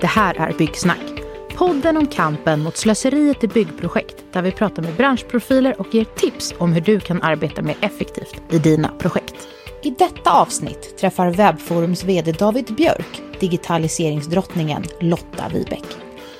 Det 0.00 0.06
här 0.06 0.34
är 0.34 0.52
Byggsnack. 0.52 1.22
Podden 1.56 1.96
om 1.96 2.06
kampen 2.06 2.60
mot 2.60 2.76
slöseriet 2.76 3.44
i 3.44 3.48
byggprojekt 3.48 4.16
där 4.32 4.42
vi 4.42 4.52
pratar 4.52 4.82
med 4.82 4.94
branschprofiler 4.94 5.80
och 5.80 5.94
ger 5.94 6.04
tips 6.04 6.54
om 6.58 6.72
hur 6.72 6.80
du 6.80 7.00
kan 7.00 7.22
arbeta 7.22 7.62
mer 7.62 7.76
effektivt 7.80 8.42
i 8.50 8.58
dina 8.58 8.88
projekt. 8.88 9.48
I 9.82 9.90
detta 9.90 10.30
avsnitt 10.30 10.98
träffar 10.98 11.30
Webforums 11.30 12.04
VD 12.04 12.32
David 12.32 12.74
Björk 12.74 13.22
digitaliseringsdrottningen 13.40 14.84
Lotta 15.00 15.48
Wibeck. 15.52 15.84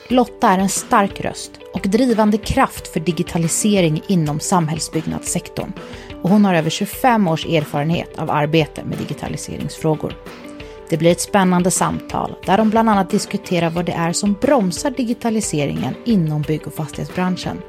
Lotta 0.09 0.49
är 0.49 0.59
en 0.59 0.69
stark 0.69 1.21
röst 1.21 1.51
och 1.75 1.83
drivande 1.83 2.39
kraft 2.39 2.89
för 2.89 3.01
digitalisering 3.01 4.03
inom 4.07 4.41
samhällsbyggnadssektorn 4.41 5.73
och 6.23 6.31
hon 6.31 6.45
har 6.45 6.55
över 6.55 6.71
25 6.71 7.29
års 7.29 7.47
erfarenhet 7.47 8.19
av 8.19 8.31
arbete 8.31 8.85
med 8.85 8.99
digitaliseringsfrågor. 8.99 10.15
Det 10.91 10.97
blir 10.97 11.11
ett 11.11 11.21
spännande 11.21 11.71
samtal 11.71 12.35
där 12.47 12.57
de 12.57 12.71
bland 12.71 12.91
annat 12.91 13.11
diskuterar 13.11 13.71
vad 13.71 13.85
det 13.85 13.93
är 13.93 14.13
som 14.13 14.37
bromsar 14.41 14.91
digitaliseringen 14.91 15.95
inom 16.05 16.43
bygg 16.43 16.67
och 16.67 16.75
fastighetsbranschen. 16.75 17.63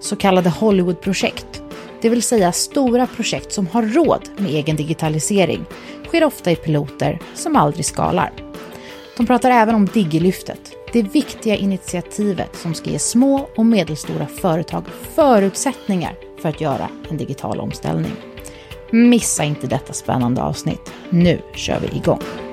Så 0.00 0.16
kallade 0.16 0.50
Hollywoodprojekt, 0.50 1.62
det 2.02 2.08
vill 2.08 2.22
säga 2.22 2.52
stora 2.52 3.06
projekt 3.06 3.52
som 3.52 3.66
har 3.66 3.82
råd 3.82 4.28
med 4.36 4.50
egen 4.50 4.76
digitalisering, 4.76 5.64
sker 6.06 6.24
ofta 6.24 6.50
i 6.50 6.56
piloter 6.56 7.18
som 7.34 7.56
aldrig 7.56 7.84
skalar. 7.84 8.32
De 9.16 9.26
pratar 9.26 9.50
även 9.50 9.74
om 9.74 9.86
Digilyftet, 9.86 10.72
det 10.92 11.02
viktiga 11.02 11.56
initiativet 11.56 12.56
som 12.56 12.74
ska 12.74 12.90
ge 12.90 12.98
små 12.98 13.48
och 13.56 13.66
medelstora 13.66 14.26
företag 14.26 14.84
förutsättningar 15.14 16.14
för 16.42 16.48
att 16.48 16.60
göra 16.60 16.88
en 17.10 17.16
digital 17.16 17.60
omställning. 17.60 18.12
Missa 18.90 19.44
inte 19.44 19.66
detta 19.66 19.92
spännande 19.92 20.42
avsnitt. 20.42 20.92
Nu 21.10 21.40
kör 21.54 21.80
vi 21.80 21.96
igång! 21.96 22.47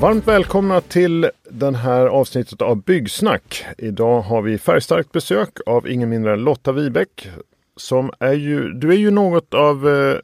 Varmt 0.00 0.28
välkomna 0.28 0.80
till 0.80 1.30
den 1.50 1.74
här 1.74 2.06
avsnittet 2.06 2.62
av 2.62 2.82
Byggsnack. 2.82 3.64
Idag 3.78 4.20
har 4.20 4.42
vi 4.42 4.58
färgstarkt 4.58 5.12
besök 5.12 5.58
av 5.66 5.88
ingen 5.88 6.08
mindre 6.08 6.32
än 6.32 6.38
Lotta 6.44 6.72
Wibeck. 6.72 7.30
Som 7.76 8.10
är 8.18 8.32
ju, 8.32 8.72
du 8.72 8.90
är 8.90 8.96
ju 8.96 9.10
något 9.10 9.54
av 9.54 9.88
eh, 9.88 10.18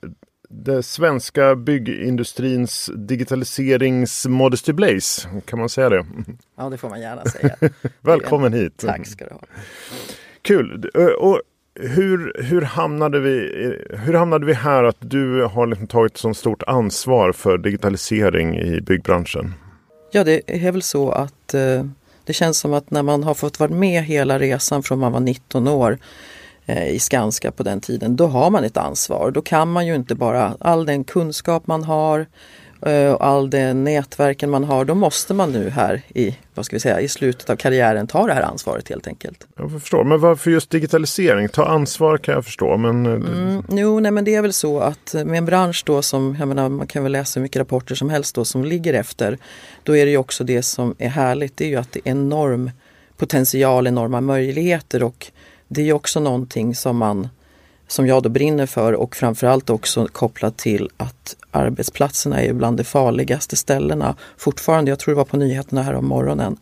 det 0.48 0.82
svenska 0.82 1.56
byggindustrins 1.56 2.90
digitaliserings 2.96 4.26
Modesty 4.26 4.72
Blaze. 4.72 5.28
Kan 5.44 5.58
man 5.58 5.68
säga 5.68 5.88
det? 5.88 6.06
Ja, 6.56 6.70
det 6.70 6.76
får 6.76 6.88
man 6.88 7.00
gärna 7.00 7.24
säga. 7.24 7.56
Välkommen 8.00 8.52
hit! 8.52 8.76
Tack 8.76 9.06
ska 9.06 9.24
du 9.24 9.30
ha. 9.34 9.40
Kul! 10.42 10.90
Och 11.18 11.40
hur, 11.74 12.42
hur, 12.42 12.62
hamnade 12.62 13.20
vi, 13.20 13.50
hur 13.90 14.14
hamnade 14.14 14.46
vi 14.46 14.54
här 14.54 14.84
att 14.84 14.96
du 14.98 15.44
har 15.44 15.66
liksom 15.66 15.86
tagit 15.86 16.16
så 16.16 16.34
stort 16.34 16.62
ansvar 16.62 17.32
för 17.32 17.58
digitalisering 17.58 18.58
i 18.58 18.80
byggbranschen? 18.80 19.54
Ja, 20.12 20.24
det 20.24 20.42
är 20.66 20.72
väl 20.72 20.82
så 20.82 21.10
att 21.10 21.54
eh, 21.54 21.84
det 22.24 22.32
känns 22.32 22.58
som 22.58 22.74
att 22.74 22.90
när 22.90 23.02
man 23.02 23.22
har 23.24 23.34
fått 23.34 23.60
vara 23.60 23.70
med 23.70 24.04
hela 24.04 24.38
resan 24.38 24.82
från 24.82 24.98
man 24.98 25.12
var 25.12 25.20
19 25.20 25.68
år 25.68 25.98
eh, 26.66 26.88
i 26.88 26.98
Skanska 26.98 27.52
på 27.52 27.62
den 27.62 27.80
tiden, 27.80 28.16
då 28.16 28.26
har 28.26 28.50
man 28.50 28.64
ett 28.64 28.76
ansvar. 28.76 29.30
Då 29.30 29.42
kan 29.42 29.72
man 29.72 29.86
ju 29.86 29.94
inte 29.94 30.14
bara 30.14 30.56
all 30.60 30.86
den 30.86 31.04
kunskap 31.04 31.66
man 31.66 31.84
har 31.84 32.26
och 33.14 33.26
all 33.26 33.50
den 33.50 33.84
nätverken 33.84 34.50
man 34.50 34.64
har, 34.64 34.84
då 34.84 34.94
måste 34.94 35.34
man 35.34 35.52
nu 35.52 35.70
här 35.70 36.02
i, 36.14 36.36
vad 36.54 36.66
ska 36.66 36.76
vi 36.76 36.80
säga, 36.80 37.00
i 37.00 37.08
slutet 37.08 37.50
av 37.50 37.56
karriären 37.56 38.06
ta 38.06 38.26
det 38.26 38.34
här 38.34 38.42
ansvaret 38.42 38.88
helt 38.88 39.06
enkelt. 39.06 39.46
Jag 39.56 39.72
förstår, 39.72 40.04
men 40.04 40.20
varför 40.20 40.50
just 40.50 40.70
digitalisering? 40.70 41.48
Ta 41.48 41.64
ansvar 41.64 42.18
kan 42.18 42.34
jag 42.34 42.44
förstå, 42.44 42.76
men... 42.76 43.06
eh, 43.06 43.12
Mm, 43.12 43.64
jo, 43.68 44.00
nej 44.00 44.12
men 44.12 44.24
det 44.24 44.34
är 44.34 44.42
väl 44.42 44.52
så 44.52 44.80
att 44.80 45.14
med 45.26 45.38
en 45.38 45.44
bransch 45.44 45.82
då 45.86 46.02
som, 46.02 46.36
jag 46.38 46.48
menar 46.48 46.68
man 46.68 46.86
kan 46.86 47.02
väl 47.02 47.12
läsa 47.12 47.40
hur 47.40 47.42
mycket 47.42 47.60
rapporter 47.60 47.94
som 47.94 48.10
helst 48.10 48.34
då 48.34 48.44
som 48.44 48.64
ligger 48.64 48.94
efter. 48.94 49.38
Då 49.82 49.96
är 49.96 50.04
det 50.04 50.10
ju 50.10 50.16
också 50.16 50.44
det 50.44 50.62
som 50.62 50.94
är 50.98 51.08
härligt, 51.08 51.56
det 51.56 51.64
är 51.64 51.68
ju 51.68 51.76
att 51.76 51.92
det 51.92 52.00
är 52.04 52.10
enorm 52.10 52.70
potential, 53.16 53.86
enorma 53.86 54.20
möjligheter 54.20 55.02
och 55.02 55.26
det 55.68 55.80
är 55.80 55.84
ju 55.84 55.92
också 55.92 56.20
någonting 56.20 56.74
som 56.74 56.96
man 56.96 57.28
som 57.92 58.06
jag 58.06 58.22
då 58.22 58.28
brinner 58.28 58.66
för 58.66 58.92
och 58.92 59.16
framförallt 59.16 59.70
också 59.70 60.06
kopplat 60.06 60.56
till 60.56 60.90
att 60.96 61.36
arbetsplatserna 61.50 62.40
är 62.40 62.44
ju 62.44 62.52
bland 62.52 62.76
de 62.76 62.84
farligaste 62.84 63.56
ställena 63.56 64.16
fortfarande. 64.36 64.90
Jag 64.90 64.98
tror 64.98 65.14
det 65.14 65.16
var 65.16 65.24
på 65.24 65.36
nyheterna 65.36 65.82
här 65.82 65.94
om 65.94 66.06
morgonen. 66.06 66.56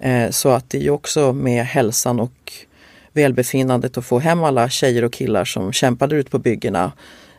Eh, 0.00 0.30
så 0.30 0.48
att 0.48 0.70
det 0.70 0.78
är 0.78 0.82
ju 0.82 0.90
också 0.90 1.32
med 1.32 1.64
hälsan 1.64 2.20
och 2.20 2.52
välbefinnandet 3.12 3.98
att 3.98 4.04
få 4.04 4.18
hem 4.18 4.44
alla 4.44 4.68
tjejer 4.68 5.04
och 5.04 5.12
killar 5.12 5.44
som 5.44 5.72
kämpade 5.72 6.16
ut 6.16 6.30
på 6.30 6.38
byggena. 6.38 6.92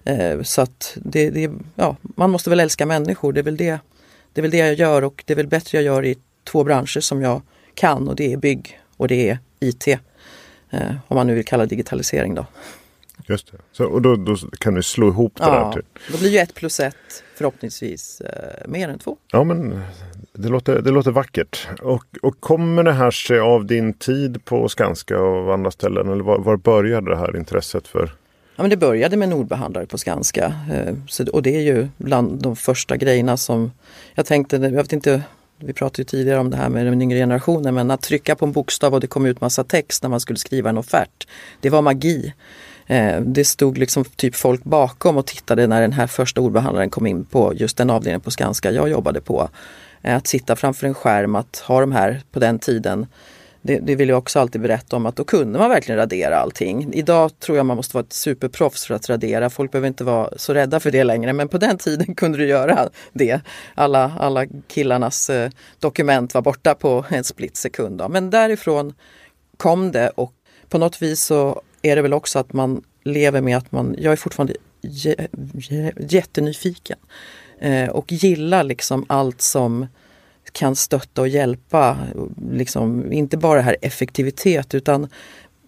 Eh, 0.04 0.42
så 0.42 0.62
att 0.62 0.98
det, 1.04 1.30
det, 1.30 1.52
ja, 1.76 1.96
man 2.02 2.30
måste 2.30 2.50
väl 2.50 2.60
älska 2.60 2.86
människor, 2.86 3.34
det 3.34 3.40
är, 3.40 3.44
väl 3.44 3.58
det, 3.58 3.80
det 4.34 4.42
är 4.42 4.42
väl 4.42 4.52
det 4.52 4.58
jag 4.58 4.74
gör 4.74 5.04
och 5.04 5.24
det 5.26 5.34
är 5.34 5.38
väl 5.38 5.48
bättre 5.48 5.78
jag 5.78 5.86
gör 5.86 6.06
i 6.06 6.16
två 6.44 6.64
branscher 6.64 7.00
som 7.00 7.22
jag 7.22 7.42
kan 7.74 8.08
och 8.08 8.16
det 8.16 8.34
är 8.34 8.38
bygg 8.38 8.80
och 8.98 9.08
det 9.08 9.30
är 9.30 9.40
IT. 9.60 9.88
Eh, 9.88 10.92
om 11.08 11.16
man 11.16 11.28
nu 11.28 11.36
vill 11.36 11.46
kalla 11.46 11.66
digitalisering 11.66 12.36
då. 12.36 12.46
Just 13.30 13.52
det. 13.52 13.58
Så, 13.72 13.86
och 13.86 14.02
då, 14.02 14.16
då 14.16 14.36
kan 14.36 14.74
du 14.74 14.84
slå 14.84 15.08
ihop 15.08 15.34
det 15.36 15.44
där 15.44 15.52
Ja, 15.52 15.74
till... 15.74 15.82
då 16.12 16.18
blir 16.18 16.30
ju 16.30 16.38
ett 16.38 16.54
plus 16.54 16.80
ett 16.80 17.24
förhoppningsvis 17.36 18.22
eh, 18.22 18.70
mer 18.70 18.90
än 18.90 19.00
två. 19.00 19.18
Ja, 19.32 19.44
men 19.44 19.82
det 20.34 20.50
låter, 20.50 20.82
det 20.82 20.92
låter 20.92 21.12
vackert. 21.12 21.68
Och, 21.82 22.06
och 22.22 22.40
kommer 22.40 22.84
det 22.84 22.94
här 22.94 23.12
sig 23.12 23.40
av 23.40 23.66
din 23.66 23.94
tid 23.94 24.46
på 24.46 24.70
Skanska 24.70 25.20
och 25.20 25.54
andra 25.54 25.72
ställen? 25.72 26.10
Eller 26.10 26.24
var, 26.24 26.40
var 26.40 26.58
började 26.58 27.12
det 27.12 27.18
här 27.18 27.38
intresset 27.38 27.88
för? 27.88 28.12
Ja, 28.56 28.64
men 28.64 28.70
det 28.70 28.78
började 28.78 29.18
med 29.18 29.30
Nordbehandlare 29.30 29.86
på 29.86 29.98
Skanska 29.98 30.54
eh, 30.74 31.28
och 31.34 31.44
det 31.44 31.56
är 31.56 31.62
ju 31.62 31.88
bland 31.98 32.42
de 32.42 32.56
första 32.56 32.98
grejerna 32.98 33.38
som 33.38 33.72
jag 34.16 34.26
tänkte, 34.26 34.56
jag 34.56 34.72
vet 34.72 34.94
inte, 34.94 35.24
vi 35.58 35.74
pratade 35.74 36.02
ju 36.02 36.06
tidigare 36.06 36.40
om 36.40 36.50
det 36.50 36.58
här 36.58 36.70
med 36.70 36.86
den 36.86 37.02
yngre 37.02 37.18
generationen 37.18 37.76
men 37.76 37.92
att 37.92 38.02
trycka 38.02 38.36
på 38.36 38.46
en 38.46 38.52
bokstav 38.52 38.94
och 38.94 39.00
det 39.00 39.08
kom 39.08 39.26
ut 39.26 39.42
massa 39.42 39.64
text 39.64 40.04
när 40.04 40.10
man 40.10 40.20
skulle 40.20 40.40
skriva 40.40 40.70
en 40.70 40.78
offert. 40.78 41.28
Det 41.62 41.70
var 41.70 41.82
magi. 41.82 42.34
Eh, 42.90 43.22
Det 43.22 43.46
stod 43.46 43.78
liksom 43.78 44.04
typ 44.04 44.36
folk 44.36 44.64
bakom 44.64 45.18
och 45.18 45.26
tittade 45.26 45.68
när 45.68 45.82
den 45.82 45.94
här 45.94 46.08
första 46.08 46.42
ordbehandlaren 46.42 46.90
kom 46.90 47.08
in 47.08 47.26
på 47.26 47.54
just 47.56 47.78
den 47.78 47.90
avdelningen 47.90 48.22
på 48.22 48.32
Skanska 48.32 48.72
jag 48.72 48.90
jobbade 48.90 49.22
på. 49.22 49.50
Eh, 50.02 50.16
Att 50.16 50.28
sitta 50.28 50.56
framför 50.56 50.88
en 50.88 50.94
skärm, 50.94 51.36
att 51.36 51.64
ha 51.68 51.80
de 51.80 51.92
här 51.92 52.22
på 52.32 52.40
den 52.40 52.60
tiden 52.60 53.08
det, 53.62 53.80
det 53.80 53.96
vill 53.96 54.10
jag 54.10 54.18
också 54.18 54.40
alltid 54.40 54.62
berätta 54.62 54.96
om 54.96 55.06
att 55.06 55.16
då 55.16 55.24
kunde 55.24 55.60
man 55.60 55.70
verkligen 55.70 56.00
radera 56.00 56.38
allting. 56.38 56.94
Idag 56.94 57.40
tror 57.40 57.58
jag 57.58 57.66
man 57.66 57.78
måste 57.78 57.96
vara 57.98 58.04
ett 58.04 58.14
superproffs 58.14 58.86
för 58.86 58.94
att 58.94 59.10
radera. 59.10 59.50
Folk 59.50 59.72
behöver 59.72 59.88
inte 59.88 60.04
vara 60.04 60.30
så 60.38 60.54
rädda 60.54 60.80
för 60.80 60.92
det 60.92 61.04
längre 61.04 61.34
men 61.34 61.48
på 61.48 61.58
den 61.58 61.78
tiden 61.78 62.16
kunde 62.16 62.38
du 62.38 62.48
göra 62.48 62.90
det. 63.14 63.42
Alla, 63.76 64.14
alla 64.20 64.46
killarnas 64.68 65.30
eh, 65.30 65.52
dokument 65.80 66.34
var 66.34 66.42
borta 66.42 66.76
på 66.76 67.06
en 67.10 67.24
split 67.24 67.58
sekund. 67.58 67.98
Då. 67.98 68.10
Men 68.10 68.30
därifrån 68.30 68.94
kom 69.58 69.92
det 69.92 70.10
och 70.10 70.34
på 70.70 70.78
något 70.78 71.02
vis 71.02 71.24
så 71.24 71.62
är 71.82 71.96
det 71.96 72.02
väl 72.02 72.14
också 72.14 72.40
att 72.40 72.54
man 72.54 72.84
lever 73.04 73.42
med 73.42 73.58
att 73.58 73.72
man, 73.72 73.96
jag 73.98 74.12
är 74.12 74.18
fortfarande 74.18 74.54
jä, 74.82 75.16
jä, 75.54 75.92
jättenyfiken 75.98 76.98
eh, 77.60 77.90
och 77.90 78.12
gillar 78.12 78.64
liksom 78.64 79.06
allt 79.08 79.42
som 79.42 79.88
kan 80.52 80.76
stötta 80.76 81.22
och 81.22 81.28
hjälpa. 81.28 81.98
Liksom, 82.52 83.14
inte 83.14 83.38
bara 83.38 83.62
här 83.62 83.78
effektivitet 83.82 84.76
utan 84.76 85.08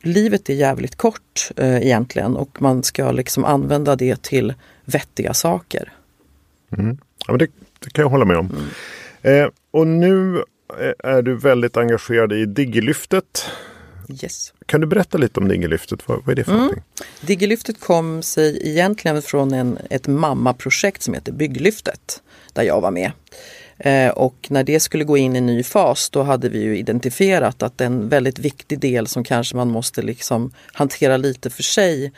livet 0.03 0.49
är 0.49 0.53
jävligt 0.53 0.95
kort 0.95 1.51
eh, 1.57 1.77
egentligen 1.77 2.35
och 2.35 2.61
man 2.61 2.83
ska 2.83 3.11
liksom 3.11 3.45
använda 3.45 3.95
det 3.95 4.21
till 4.21 4.53
vettiga 4.85 5.33
saker. 5.33 5.93
Ja, 7.27 7.31
men 7.31 7.37
det, 7.37 7.47
det 7.79 7.89
kan 7.89 8.03
jag 8.03 8.09
hålla 8.09 8.25
med 8.25 8.37
om. 8.37 8.49
Eh, 9.21 9.47
och 9.71 9.87
nu 9.87 10.43
eh, 10.79 11.11
är 11.11 11.21
du 11.21 11.35
väldigt 11.35 11.77
engagerad 11.77 12.33
i 12.33 12.45
Digilyftet. 12.45 13.45
Yes. 14.23 14.53
Kan 14.65 14.81
du 14.81 14.87
berätta 14.87 15.17
lite 15.17 15.39
om 15.39 15.47
Digilyftet? 15.47 16.07
Vad, 16.07 16.25
vad 16.25 16.29
är 16.29 16.35
det 16.35 16.43
för 16.43 16.51
någonting? 16.51 16.83
Digilyftet 17.21 17.79
kom 17.79 18.23
sig 18.23 18.69
egentligen 18.69 19.21
från 19.21 19.53
en, 19.53 19.77
ett 19.89 20.07
mammaprojekt 20.07 21.01
som 21.01 21.13
heter 21.13 21.31
Bygglyftet 21.31 22.21
där 22.53 22.63
jag 22.63 22.81
var 22.81 22.91
med. 22.91 23.11
Eh, 23.77 24.09
och 24.09 24.47
när 24.49 24.63
det 24.63 24.79
skulle 24.79 25.03
gå 25.03 25.17
in 25.17 25.35
i 25.35 25.37
en 25.37 25.45
ny 25.45 25.63
fas 25.63 26.09
då 26.09 26.23
hade 26.23 26.49
vi 26.49 26.61
ju 26.61 26.77
identifierat 26.77 27.63
att 27.63 27.81
en 27.81 28.09
väldigt 28.09 28.39
viktig 28.39 28.79
del 28.79 29.07
som 29.07 29.23
kanske 29.23 29.55
man 29.55 29.69
måste 29.69 30.01
liksom 30.01 30.51
hantera 30.73 31.17
lite 31.17 31.49
för 31.49 31.63
sig 31.63 32.11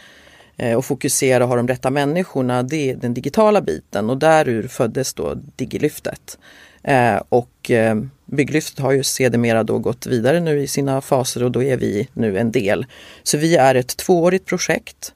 Eh, 0.57 0.77
och 0.77 0.85
fokusera 0.85 1.44
och 1.44 1.50
ha 1.50 1.55
de 1.55 1.67
rätta 1.67 1.89
människorna, 1.89 2.63
det 2.63 2.91
är 2.91 2.95
den 2.95 3.13
digitala 3.13 3.61
biten 3.61 4.09
och 4.09 4.17
därur 4.17 4.67
föddes 4.67 5.13
då 5.13 5.33
Digilyftet. 5.55 6.38
Eh, 6.83 7.21
och 7.29 7.71
eh, 7.71 7.95
Bygglyftet 8.25 8.79
har 8.79 8.91
ju 8.91 9.03
sedermera 9.03 9.63
då 9.63 9.79
gått 9.79 10.05
vidare 10.05 10.39
nu 10.39 10.61
i 10.61 10.67
sina 10.67 11.01
faser 11.01 11.44
och 11.44 11.51
då 11.51 11.63
är 11.63 11.77
vi 11.77 12.07
nu 12.13 12.38
en 12.38 12.51
del. 12.51 12.85
Så 13.23 13.38
vi 13.38 13.55
är 13.55 13.75
ett 13.75 13.97
tvåårigt 13.97 14.45
projekt 14.45 15.13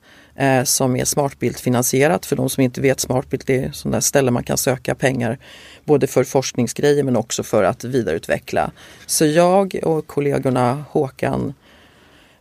som 0.63 0.95
är 0.95 1.06
Smartbild 1.06 1.57
finansierat. 1.57 2.25
För 2.25 2.36
de 2.36 2.50
som 2.50 2.63
inte 2.63 2.81
vet, 2.81 3.00
Smartbild 3.00 3.50
är 3.50 3.72
sådana 3.72 4.01
ställe 4.01 4.31
man 4.31 4.44
kan 4.44 4.57
söka 4.57 4.95
pengar 4.95 5.38
både 5.86 6.07
för 6.07 6.24
forskningsgrejer 6.24 7.04
men 7.04 7.16
också 7.16 7.44
för 7.44 7.63
att 7.63 7.83
vidareutveckla. 7.83 8.72
Så 9.06 9.25
jag 9.25 9.80
och 9.83 10.07
kollegorna 10.07 10.86
Håkan 10.90 11.54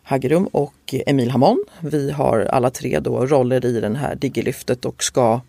Haggerum 0.08 0.46
och 0.46 0.94
Emil 1.06 1.30
Hamon. 1.30 1.64
Vi 1.80 2.10
har 2.10 2.40
alla 2.40 2.70
tre 2.70 3.00
då 3.00 3.26
roller 3.26 3.64
i 3.64 3.80
den 3.80 3.96
här 3.96 4.14
Digilyftet 4.14 4.84
och 4.84 5.02
ska 5.02 5.40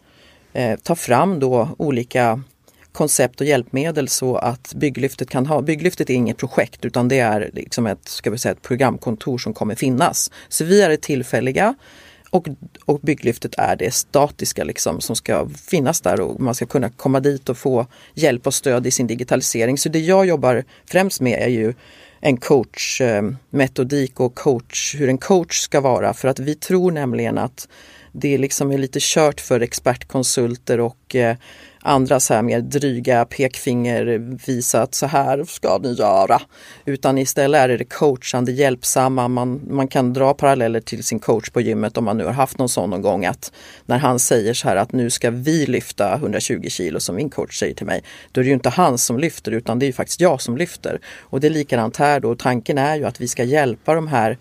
eh, 0.53 0.79
ta 0.79 0.95
fram 0.95 1.39
då 1.39 1.69
olika 1.77 2.41
koncept 2.91 3.41
och 3.41 3.47
hjälpmedel 3.47 4.07
så 4.07 4.35
att 4.35 4.73
Bygglyftet 4.75 5.29
kan 5.29 5.45
ha, 5.45 5.61
Bygglyftet 5.61 6.09
är 6.09 6.13
inget 6.13 6.37
projekt 6.37 6.85
utan 6.85 7.07
det 7.07 7.19
är 7.19 7.51
liksom 7.53 7.87
ett, 7.87 8.07
ska 8.07 8.31
vi 8.31 8.37
säga, 8.37 8.51
ett 8.51 8.61
programkontor 8.61 9.37
som 9.37 9.53
kommer 9.53 9.75
finnas. 9.75 10.31
Så 10.49 10.65
vi 10.65 10.81
är 10.81 10.89
det 10.89 11.01
tillfälliga 11.01 11.75
och, 12.29 12.47
och 12.85 12.99
Bygglyftet 12.99 13.55
är 13.57 13.75
det 13.75 13.93
statiska 13.93 14.63
liksom, 14.63 15.01
som 15.01 15.15
ska 15.15 15.49
finnas 15.49 16.01
där 16.01 16.21
och 16.21 16.39
man 16.39 16.55
ska 16.55 16.65
kunna 16.65 16.89
komma 16.89 17.19
dit 17.19 17.49
och 17.49 17.57
få 17.57 17.87
hjälp 18.13 18.47
och 18.47 18.53
stöd 18.53 18.87
i 18.87 18.91
sin 18.91 19.07
digitalisering. 19.07 19.77
Så 19.77 19.89
det 19.89 19.99
jag 19.99 20.25
jobbar 20.25 20.63
främst 20.85 21.21
med 21.21 21.41
är 21.41 21.47
ju 21.47 21.73
en 22.27 22.37
coachmetodik 22.37 24.19
eh, 24.19 24.25
och 24.25 24.35
coach, 24.35 24.95
hur 24.95 25.09
en 25.09 25.17
coach 25.17 25.59
ska 25.59 25.81
vara. 25.81 26.13
För 26.13 26.27
att 26.27 26.39
vi 26.39 26.55
tror 26.55 26.91
nämligen 26.91 27.37
att 27.37 27.67
det 28.19 28.37
liksom 28.37 28.71
är 28.71 28.77
lite 28.77 28.99
kört 29.01 29.41
för 29.41 29.59
expertkonsulter 29.59 30.79
och 30.79 31.15
eh, 31.15 31.35
andra 31.81 32.19
så 32.19 32.33
här 32.33 32.41
mer 32.41 32.61
dryga 32.61 33.25
pekfinger 33.25 34.05
visa 34.47 34.81
att 34.81 34.95
så 34.95 35.05
här 35.05 35.43
ska 35.43 35.77
ni 35.77 35.93
göra. 35.93 36.41
Utan 36.85 37.17
istället 37.17 37.61
är 37.61 37.77
det 37.77 37.85
coachande, 37.85 38.51
hjälpsamma. 38.51 39.27
Man, 39.27 39.61
man 39.69 39.87
kan 39.87 40.13
dra 40.13 40.33
paralleller 40.33 40.79
till 40.79 41.03
sin 41.03 41.19
coach 41.19 41.49
på 41.49 41.61
gymmet 41.61 41.97
om 41.97 42.05
man 42.05 42.17
nu 42.17 42.25
har 42.25 42.31
haft 42.31 42.57
någon 42.57 42.69
sån 42.69 42.89
någon 42.89 43.01
gång 43.01 43.25
att 43.25 43.51
när 43.85 43.97
han 43.97 44.19
säger 44.19 44.53
så 44.53 44.67
här 44.67 44.75
att 44.75 44.91
nu 44.91 45.09
ska 45.09 45.31
vi 45.31 45.65
lyfta 45.65 46.15
120 46.15 46.69
kilo 46.69 46.99
som 46.99 47.15
min 47.15 47.29
coach 47.29 47.59
säger 47.59 47.73
till 47.73 47.85
mig. 47.85 48.03
Då 48.31 48.41
är 48.41 48.43
det 48.43 48.47
ju 48.47 48.53
inte 48.53 48.69
han 48.69 48.97
som 48.97 49.19
lyfter 49.19 49.51
utan 49.51 49.79
det 49.79 49.85
är 49.85 49.87
ju 49.87 49.93
faktiskt 49.93 50.21
jag 50.21 50.41
som 50.41 50.57
lyfter. 50.57 50.99
Och 51.19 51.39
det 51.39 51.47
är 51.47 51.51
likadant 51.51 51.97
här 51.97 52.19
då. 52.19 52.35
Tanken 52.35 52.77
är 52.77 52.95
ju 52.95 53.05
att 53.05 53.21
vi 53.21 53.27
ska 53.27 53.43
hjälpa 53.43 53.95
de 53.95 54.07
här 54.07 54.37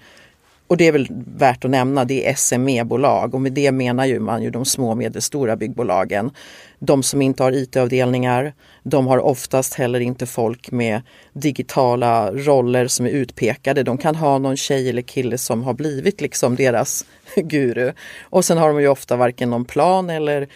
och 0.69 0.77
det 0.77 0.87
är 0.87 0.93
väl 0.93 1.09
värt 1.37 1.65
att 1.65 1.71
nämna, 1.71 2.05
det 2.05 2.29
är 2.29 2.35
SME-bolag 2.35 3.35
och 3.35 3.41
med 3.41 3.53
det 3.53 3.73
menar 3.73 4.07
ju 4.07 4.21
man 4.21 4.43
ju 4.43 4.51
de 4.51 4.65
små 4.65 4.91
och 4.91 4.97
medelstora 4.97 5.57
byggbolagen. 5.57 6.31
De 6.79 7.03
som 7.03 7.23
inte 7.23 7.43
har 7.43 7.53
IT-avdelningar, 7.53 8.55
de 8.83 9.07
har 9.07 9.19
oftast 9.19 9.75
heller 9.75 10.01
inte 10.01 10.27
folk 10.27 10.71
med 10.71 11.03
digitala 11.33 12.33
roller 12.33 12.87
som 12.87 13.07
är 13.07 13.11
utpekade. 13.11 13.83
De 13.83 13.99
kan 13.99 14.15
ha 14.15 14.39
någon 14.39 14.57
tjej 14.57 14.91
eller 14.91 15.03
kille 15.03 15.39
som 15.39 15.63
har 15.63 15.75
blivit 15.75 16.21
liksom 16.21 16.57
deras 16.57 17.07
guru. 17.37 17.93
Och 18.23 18.45
sen 18.45 18.59
har 18.59 18.69
de 18.69 18.81
ju 18.81 18.89
ofta 18.89 19.17
varken 19.17 19.51
någon 19.51 19.65
plan 19.65 20.11
eller 20.11 20.49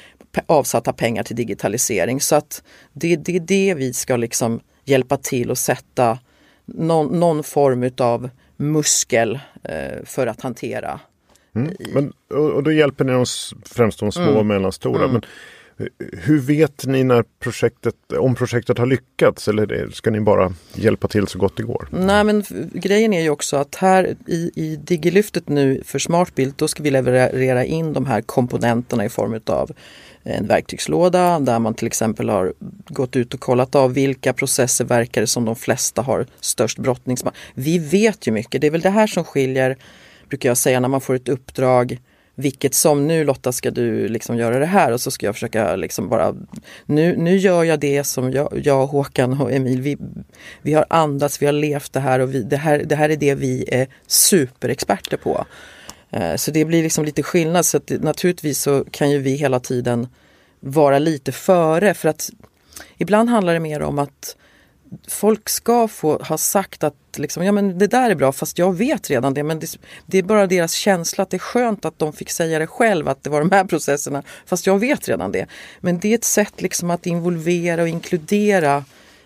avsatta 0.46 0.92
pengar 0.92 1.22
till 1.22 1.36
digitalisering. 1.36 2.20
Så 2.20 2.36
att 2.36 2.62
det, 2.92 3.16
det 3.16 3.36
är 3.36 3.40
det 3.40 3.74
vi 3.74 3.92
ska 3.92 4.16
liksom 4.16 4.60
hjälpa 4.84 5.16
till 5.16 5.50
att 5.50 5.58
sätta 5.58 6.18
någon, 6.66 7.20
någon 7.20 7.42
form 7.44 7.82
utav 7.82 8.30
muskel 8.60 9.40
eh, 9.64 10.04
för 10.04 10.26
att 10.26 10.40
hantera. 10.40 11.00
Mm. 11.54 11.76
Men, 11.94 12.12
och, 12.30 12.50
och, 12.50 12.62
då 12.62 12.72
hjälper 12.72 13.04
ni 13.04 13.12
oss 13.12 13.54
främst 13.64 14.00
de 14.00 14.12
små 14.12 14.24
och 14.24 14.30
mm. 14.30 14.46
mellanstora. 14.46 15.04
Mm. 15.04 15.12
Men 15.12 15.22
hur 16.12 16.38
vet 16.38 16.86
ni 16.86 17.04
när 17.04 17.24
projektet, 17.38 17.94
om 18.18 18.34
projektet 18.34 18.78
har 18.78 18.86
lyckats 18.86 19.48
eller 19.48 19.90
ska 19.92 20.10
ni 20.10 20.20
bara 20.20 20.52
hjälpa 20.74 21.08
till 21.08 21.26
så 21.26 21.38
gott 21.38 21.56
det 21.56 21.62
går? 21.62 21.88
Nej 21.90 22.24
men 22.24 22.44
grejen 22.72 23.12
är 23.12 23.22
ju 23.22 23.30
också 23.30 23.56
att 23.56 23.74
här 23.74 24.14
i, 24.26 24.50
i 24.54 24.76
Digilyftet 24.76 25.48
nu 25.48 25.82
för 25.84 25.98
Smartbild 25.98 26.54
då 26.56 26.68
ska 26.68 26.82
vi 26.82 26.90
leverera 26.90 27.64
in 27.64 27.92
de 27.92 28.06
här 28.06 28.20
komponenterna 28.20 29.04
i 29.04 29.08
form 29.08 29.40
av 29.46 29.70
en 30.22 30.46
verktygslåda 30.46 31.38
där 31.38 31.58
man 31.58 31.74
till 31.74 31.86
exempel 31.86 32.28
har 32.28 32.52
gått 32.88 33.16
ut 33.16 33.34
och 33.34 33.40
kollat 33.40 33.74
av 33.74 33.94
vilka 33.94 34.32
processer 34.32 34.84
verkar 34.84 35.20
det 35.20 35.26
som 35.26 35.44
de 35.44 35.56
flesta 35.56 36.02
har 36.02 36.26
störst 36.40 36.78
brottningsman. 36.78 37.34
Vi 37.54 37.78
vet 37.78 38.26
ju 38.26 38.32
mycket, 38.32 38.60
det 38.60 38.66
är 38.66 38.70
väl 38.70 38.80
det 38.80 38.90
här 38.90 39.06
som 39.06 39.24
skiljer, 39.24 39.76
brukar 40.28 40.48
jag 40.48 40.56
säga, 40.56 40.80
när 40.80 40.88
man 40.88 41.00
får 41.00 41.14
ett 41.14 41.28
uppdrag 41.28 41.98
vilket 42.40 42.74
som 42.74 43.06
nu 43.06 43.24
Lotta 43.24 43.52
ska 43.52 43.70
du 43.70 44.08
liksom 44.08 44.36
göra 44.36 44.58
det 44.58 44.66
här? 44.66 44.92
Och 44.92 45.00
så 45.00 45.10
ska 45.10 45.26
jag 45.26 45.34
försöka 45.34 45.76
liksom 45.76 46.08
bara 46.08 46.34
nu, 46.86 47.16
nu 47.16 47.36
gör 47.36 47.64
jag 47.64 47.80
det 47.80 48.04
som 48.04 48.32
jag, 48.32 48.60
jag 48.64 48.86
Håkan 48.86 49.40
och 49.40 49.52
Emil 49.52 49.80
vi, 49.82 49.96
vi 50.62 50.72
har 50.72 50.86
andats, 50.90 51.42
vi 51.42 51.46
har 51.46 51.52
levt 51.52 51.92
det 51.92 52.00
här 52.00 52.20
och 52.20 52.34
vi, 52.34 52.42
det, 52.42 52.56
här, 52.56 52.78
det 52.78 52.96
här 52.96 53.08
är 53.08 53.16
det 53.16 53.34
vi 53.34 53.64
är 53.68 53.86
superexperter 54.06 55.16
på. 55.16 55.46
Eh, 56.10 56.36
så 56.36 56.50
det 56.50 56.64
blir 56.64 56.82
liksom 56.82 57.04
lite 57.04 57.22
skillnad. 57.22 57.66
Så 57.66 57.76
att 57.76 57.90
naturligtvis 57.90 58.62
så 58.62 58.84
kan 58.90 59.10
ju 59.10 59.18
vi 59.18 59.34
hela 59.34 59.60
tiden 59.60 60.08
vara 60.60 60.98
lite 60.98 61.32
före. 61.32 61.94
För 61.94 62.08
att 62.08 62.30
ibland 62.98 63.28
handlar 63.28 63.54
det 63.54 63.60
mer 63.60 63.82
om 63.82 63.98
att 63.98 64.36
folk 65.08 65.48
ska 65.48 65.88
få 65.88 66.18
ha 66.18 66.38
sagt 66.38 66.84
att 66.84 66.94
liksom, 67.16 67.44
ja, 67.44 67.52
men 67.52 67.78
det 67.78 67.86
där 67.86 68.10
är 68.10 68.14
bra 68.14 68.32
fast 68.32 68.58
jag 68.58 68.76
vet 68.76 69.10
redan 69.10 69.34
det. 69.34 69.42
Men 69.42 69.60
det, 69.60 69.76
det, 70.06 70.18
är 70.18 70.22
bara 70.22 70.46
deras 70.46 70.72
känsla 70.72 71.22
att 71.22 71.30
det 71.30 71.36
är 71.36 71.38
skönt 71.38 71.84
att 71.84 71.98
de 71.98 72.12
fick 72.12 72.30
säga 72.30 72.58
det 72.58 72.66
själv 72.66 73.08
att 73.08 73.22
det 73.22 73.30
var 73.30 73.40
de 73.40 73.50
här 73.50 73.64
processerna 73.64 74.22
fast 74.46 74.66
jag 74.66 74.78
vet 74.78 75.08
redan 75.08 75.32
det. 75.32 75.46
Men 75.80 75.98
det 75.98 76.08
är 76.08 76.14
ett 76.14 76.24
sätt 76.24 76.62
liksom 76.62 76.90
att 76.90 77.06
involvera 77.06 77.82
och 77.82 77.88
inkludera 77.88 78.84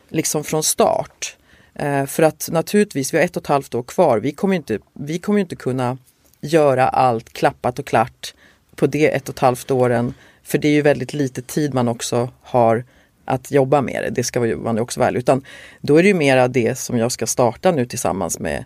liksom 0.09 0.45
från 0.45 0.63
start. 0.63 1.37
Eh, 1.75 2.07
för 2.07 2.23
att 2.23 2.49
naturligtvis, 2.53 3.15
vi 3.15 3.19
har 3.19 3.25
ett 3.25 3.37
och 3.37 3.43
ett 3.43 3.49
halvt 3.49 3.75
år 3.75 3.83
kvar. 3.83 4.19
Vi 4.19 4.33
kommer 4.33 4.57
inte, 4.57 4.79
vi 4.93 5.19
kommer 5.19 5.41
inte 5.41 5.57
kunna 5.57 5.99
göra 6.41 6.89
allt 6.89 7.33
klappat 7.33 7.79
och 7.79 7.87
klart 7.87 8.35
på 8.77 8.87
det 8.87 9.15
ett 9.15 9.29
och 9.29 9.35
ett 9.35 9.39
halvt 9.39 9.71
åren. 9.71 10.15
För 10.43 10.59
det 10.59 10.69
är 10.69 10.73
ju 10.73 10.83
väldigt 10.83 11.15
lite 11.15 11.43
tid 11.43 11.75
man 11.75 11.89
också 11.89 12.31
har 12.43 12.85
att 13.25 13.51
jobba 13.51 13.81
med 13.81 14.03
det. 14.03 14.11
Det 14.11 14.25
ska 14.25 14.41
man 14.41 14.79
också 14.79 15.01
väl. 15.01 15.17
Utan 15.17 15.43
då 15.81 15.97
är 15.97 16.03
det 16.03 16.09
ju 16.09 16.15
mera 16.15 16.49
det 16.49 16.79
som 16.79 16.99
jag 16.99 17.13
ska 17.13 17.27
starta 17.27 17.71
nu 17.71 17.87
tillsammans 17.87 18.39
med, 18.39 18.65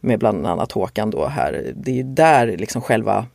med 0.00 0.18
bland 0.18 0.46
annat 0.46 0.72
Håkan 0.72 1.10
då 1.10 1.26
här. 1.26 1.72
Det 1.74 2.00
är 2.00 2.04
där 2.04 2.46
liksom 2.46 2.82
själva 2.82 3.26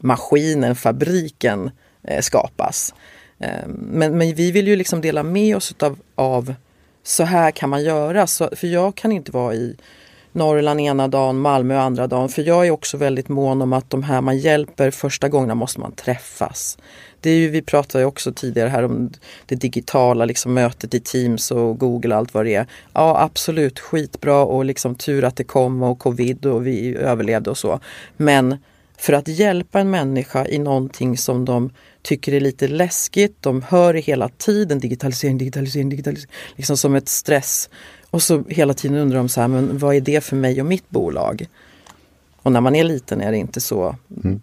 maskinen, 0.00 0.76
fabriken 0.76 1.70
eh, 2.02 2.20
skapas. 2.20 2.94
Eh, 3.38 3.66
men, 3.68 4.18
men 4.18 4.34
vi 4.34 4.52
vill 4.52 4.68
ju 4.68 4.76
liksom 4.76 5.00
dela 5.00 5.22
med 5.22 5.56
oss 5.56 5.70
utav, 5.70 5.98
av 6.14 6.54
så 7.02 7.24
här 7.24 7.50
kan 7.50 7.70
man 7.70 7.82
göra. 7.82 8.26
Så, 8.26 8.50
för 8.56 8.66
jag 8.66 8.94
kan 8.94 9.12
inte 9.12 9.32
vara 9.32 9.54
i 9.54 9.76
Norrland 10.32 10.80
ena 10.80 11.08
dagen, 11.08 11.38
Malmö 11.38 11.78
andra 11.78 12.06
dagen. 12.06 12.28
För 12.28 12.42
jag 12.42 12.66
är 12.66 12.70
också 12.70 12.96
väldigt 12.96 13.28
mån 13.28 13.62
om 13.62 13.72
att 13.72 13.90
de 13.90 14.02
här 14.02 14.20
man 14.20 14.38
hjälper 14.38 14.90
första 14.90 15.28
gångerna 15.28 15.54
måste 15.54 15.80
man 15.80 15.92
träffas. 15.92 16.78
Det 17.20 17.30
är 17.30 17.36
ju, 17.36 17.48
vi 17.48 17.62
pratade 17.62 18.02
ju 18.02 18.08
också 18.08 18.32
tidigare 18.32 18.68
här 18.68 18.82
om 18.82 19.10
det 19.46 19.54
digitala 19.54 20.24
liksom 20.24 20.54
mötet 20.54 20.94
i 20.94 21.00
Teams 21.00 21.50
och 21.50 21.78
Google 21.78 22.14
och 22.14 22.18
allt 22.18 22.34
vad 22.34 22.46
det 22.46 22.54
är. 22.54 22.66
Ja 22.92 23.22
absolut, 23.22 23.78
skitbra 23.78 24.44
och 24.44 24.64
liksom 24.64 24.94
tur 24.94 25.24
att 25.24 25.36
det 25.36 25.44
kom 25.44 25.82
och 25.82 25.98
covid 25.98 26.46
och 26.46 26.66
vi 26.66 26.96
överlevde 26.96 27.50
och 27.50 27.58
så. 27.58 27.80
Men 28.16 28.56
för 28.98 29.12
att 29.12 29.28
hjälpa 29.28 29.80
en 29.80 29.90
människa 29.90 30.46
i 30.46 30.58
någonting 30.58 31.18
som 31.18 31.44
de 31.44 31.70
tycker 32.02 32.32
är 32.32 32.40
lite 32.40 32.68
läskigt, 32.68 33.36
de 33.40 33.62
hör 33.62 33.94
det 33.94 34.00
hela 34.00 34.28
tiden, 34.28 34.78
digitalisering, 34.78 35.38
digitalisering, 35.38 35.88
digitalisering, 35.88 36.32
liksom 36.56 36.76
som 36.76 36.94
ett 36.94 37.08
stress. 37.08 37.70
Och 38.10 38.22
så 38.22 38.44
hela 38.48 38.74
tiden 38.74 38.96
undrar 38.96 39.18
de 39.18 39.28
så 39.28 39.40
här, 39.40 39.48
men 39.48 39.78
vad 39.78 39.94
är 39.94 40.00
det 40.00 40.20
för 40.20 40.36
mig 40.36 40.60
och 40.60 40.66
mitt 40.66 40.90
bolag? 40.90 41.46
Och 42.42 42.52
när 42.52 42.60
man 42.60 42.76
är 42.76 42.84
liten 42.84 43.20
är 43.20 43.30
det 43.30 43.38
inte 43.38 43.60
så. 43.60 43.96
Mm. 44.24 44.40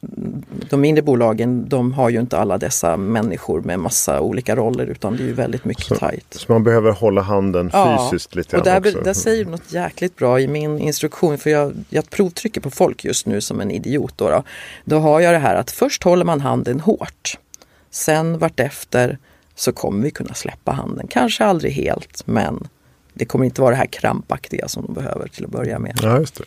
De 0.69 0.81
mindre 0.81 1.01
bolagen 1.01 1.69
de 1.69 1.93
har 1.93 2.09
ju 2.09 2.19
inte 2.19 2.37
alla 2.37 2.57
dessa 2.57 2.97
människor 2.97 3.61
med 3.61 3.79
massa 3.79 4.21
olika 4.21 4.55
roller 4.55 4.85
utan 4.85 5.17
det 5.17 5.23
är 5.23 5.27
ju 5.27 5.33
väldigt 5.33 5.65
mycket 5.65 5.85
så, 5.85 5.95
tajt. 5.95 6.25
Så 6.29 6.51
man 6.51 6.63
behöver 6.63 6.91
hålla 6.91 7.21
handen 7.21 7.69
ja, 7.73 8.09
fysiskt 8.11 8.35
lite 8.35 8.57
och 8.57 8.63
där, 8.63 8.79
också. 8.79 9.01
där 9.01 9.13
säger 9.13 9.45
du 9.45 9.51
något 9.51 9.73
jäkligt 9.73 10.15
bra 10.15 10.39
i 10.39 10.47
min 10.47 10.79
instruktion 10.79 11.37
för 11.37 11.49
jag, 11.49 11.73
jag 11.89 12.09
provtrycker 12.09 12.61
på 12.61 12.69
folk 12.69 13.05
just 13.05 13.25
nu 13.25 13.41
som 13.41 13.61
en 13.61 13.71
idiot. 13.71 14.13
Då, 14.15 14.29
då. 14.29 14.43
då 14.85 14.99
har 14.99 15.19
jag 15.19 15.33
det 15.33 15.39
här 15.39 15.55
att 15.55 15.71
först 15.71 16.03
håller 16.03 16.25
man 16.25 16.41
handen 16.41 16.79
hårt. 16.79 17.37
Sen 17.91 18.37
vartefter 18.37 19.17
så 19.55 19.71
kommer 19.71 20.03
vi 20.03 20.11
kunna 20.11 20.33
släppa 20.33 20.71
handen. 20.71 21.07
Kanske 21.07 21.45
aldrig 21.45 21.73
helt 21.73 22.27
men 22.27 22.67
det 23.13 23.25
kommer 23.25 23.45
inte 23.45 23.61
vara 23.61 23.71
det 23.71 23.77
här 23.77 23.85
krampaktiga 23.85 24.67
som 24.67 24.85
de 24.85 24.93
behöver 24.93 25.27
till 25.27 25.45
att 25.45 25.51
börja 25.51 25.79
med. 25.79 25.99
Ja, 26.01 26.19
just 26.19 26.35
det. 26.35 26.43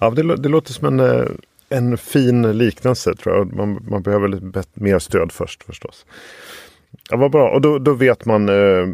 Ja, 0.00 0.10
det, 0.10 0.36
det 0.36 0.48
låter 0.48 0.72
som 0.72 0.86
en, 0.86 1.00
eh, 1.00 1.26
en 1.68 1.98
fin 1.98 2.58
liknelse 2.58 3.14
tror 3.14 3.36
jag. 3.36 3.54
Man, 3.54 3.86
man 3.90 4.02
behöver 4.02 4.28
lite 4.28 4.62
mer 4.74 4.98
stöd 4.98 5.32
först 5.32 5.64
förstås. 5.64 6.06
Ja, 7.10 7.16
vad 7.16 7.30
bra. 7.30 7.50
Och 7.50 7.60
då, 7.60 7.78
då 7.78 7.92
vet 7.92 8.24
man 8.24 8.48
eh, 8.48 8.86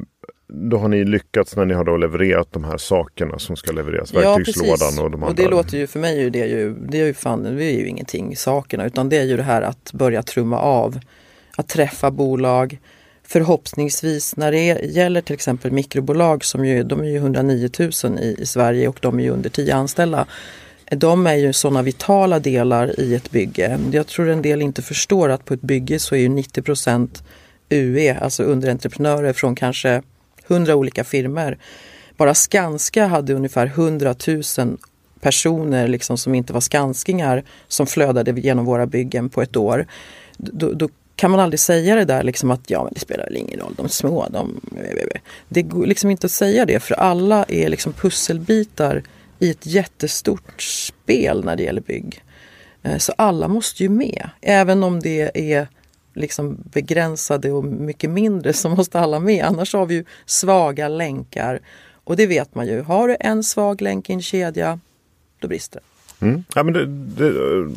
då 0.54 0.78
har 0.78 0.88
ni 0.88 1.04
lyckats 1.04 1.56
när 1.56 1.64
ni 1.64 1.74
har 1.74 1.84
då 1.84 1.96
levererat 1.96 2.48
de 2.52 2.64
här 2.64 2.76
sakerna 2.76 3.38
som 3.38 3.56
ska 3.56 3.72
levereras. 3.72 4.14
Verktygslådan 4.14 4.92
ja, 4.96 5.02
och 5.02 5.10
de 5.10 5.22
andra. 5.22 5.26
Och 5.26 5.34
det 5.34 5.48
låter 5.48 5.78
ju 5.78 5.86
för 5.86 5.98
mig, 5.98 6.30
det 6.30 6.40
är 6.42 6.46
ju, 6.46 6.74
det 6.74 7.00
är 7.00 7.06
ju 7.06 7.14
fan, 7.14 7.42
det 7.42 7.64
är 7.64 7.78
ju 7.78 7.86
ingenting 7.86 8.36
sakerna 8.36 8.86
utan 8.86 9.08
det 9.08 9.18
är 9.18 9.24
ju 9.24 9.36
det 9.36 9.42
här 9.42 9.62
att 9.62 9.92
börja 9.92 10.22
trumma 10.22 10.58
av. 10.58 10.98
Att 11.56 11.68
träffa 11.68 12.10
bolag, 12.10 12.78
förhoppningsvis 13.22 14.36
när 14.36 14.52
det 14.52 14.64
gäller 14.84 15.20
till 15.20 15.34
exempel 15.34 15.70
mikrobolag 15.70 16.44
som 16.44 16.64
ju, 16.64 16.82
de 16.82 17.00
är 17.00 17.04
ju 17.04 17.16
109 17.16 17.70
000 17.78 18.18
i, 18.18 18.36
i 18.38 18.46
Sverige 18.46 18.88
och 18.88 18.98
de 19.00 19.18
är 19.18 19.22
ju 19.22 19.30
under 19.30 19.50
10 19.50 19.74
anställda. 19.74 20.26
De 20.96 21.26
är 21.26 21.34
ju 21.34 21.52
sådana 21.52 21.82
vitala 21.82 22.38
delar 22.38 23.00
i 23.00 23.14
ett 23.14 23.30
bygge. 23.30 23.78
Jag 23.92 24.06
tror 24.06 24.28
en 24.28 24.42
del 24.42 24.62
inte 24.62 24.82
förstår 24.82 25.28
att 25.28 25.44
på 25.44 25.54
ett 25.54 25.62
bygge 25.62 25.98
så 25.98 26.14
är 26.14 26.18
ju 26.18 26.28
90% 26.28 27.22
UE, 27.68 28.18
alltså 28.20 28.42
underentreprenörer 28.42 29.32
från 29.32 29.54
kanske 29.54 30.02
100 30.46 30.74
olika 30.74 31.04
firmor. 31.04 31.58
Bara 32.16 32.34
Skanska 32.34 33.06
hade 33.06 33.34
ungefär 33.34 33.66
100 33.66 34.14
000 34.58 34.78
personer 35.20 35.88
liksom 35.88 36.18
som 36.18 36.34
inte 36.34 36.52
var 36.52 36.60
skanskingar 36.60 37.44
som 37.68 37.86
flödade 37.86 38.40
genom 38.40 38.64
våra 38.64 38.86
byggen 38.86 39.28
på 39.28 39.42
ett 39.42 39.56
år. 39.56 39.86
Då, 40.36 40.72
då 40.72 40.88
kan 41.16 41.30
man 41.30 41.40
aldrig 41.40 41.60
säga 41.60 41.94
det 41.94 42.04
där 42.04 42.22
liksom 42.22 42.50
att 42.50 42.70
ja 42.70 42.84
men 42.84 42.92
det 42.92 43.00
spelar 43.00 43.24
väl 43.24 43.36
ingen 43.36 43.60
roll, 43.60 43.74
de 43.76 43.86
är 43.86 43.90
små. 43.90 44.28
De... 44.30 44.60
Det 45.48 45.62
går 45.62 45.86
liksom 45.86 46.10
inte 46.10 46.26
att 46.26 46.30
säga 46.30 46.66
det 46.66 46.80
för 46.80 46.94
alla 46.94 47.44
är 47.48 47.68
liksom 47.68 47.92
pusselbitar 47.92 49.02
i 49.42 49.50
ett 49.50 49.66
jättestort 49.66 50.62
spel 50.62 51.44
när 51.44 51.56
det 51.56 51.62
gäller 51.62 51.80
bygg. 51.80 52.22
Eh, 52.82 52.98
så 52.98 53.12
alla 53.18 53.48
måste 53.48 53.82
ju 53.82 53.88
med. 53.88 54.30
Även 54.40 54.82
om 54.82 55.00
det 55.00 55.52
är 55.52 55.68
liksom 56.14 56.58
begränsade 56.72 57.52
och 57.52 57.64
mycket 57.64 58.10
mindre 58.10 58.52
så 58.52 58.68
måste 58.68 59.00
alla 59.00 59.20
med. 59.20 59.44
Annars 59.44 59.74
har 59.74 59.86
vi 59.86 59.94
ju 59.94 60.04
svaga 60.26 60.88
länkar. 60.88 61.60
Och 62.04 62.16
det 62.16 62.26
vet 62.26 62.54
man 62.54 62.66
ju. 62.66 62.82
Har 62.82 63.08
du 63.08 63.16
en 63.20 63.44
svag 63.44 63.80
länk 63.80 64.10
i 64.10 64.12
en 64.12 64.22
kedja, 64.22 64.80
då 65.38 65.48
brister 65.48 65.80
det. 65.80 66.26
Mm. 66.26 66.44
Ja, 66.54 66.62
men 66.62 66.74
det, 66.74 66.86
det, 66.86 67.28
eh, 67.28 67.70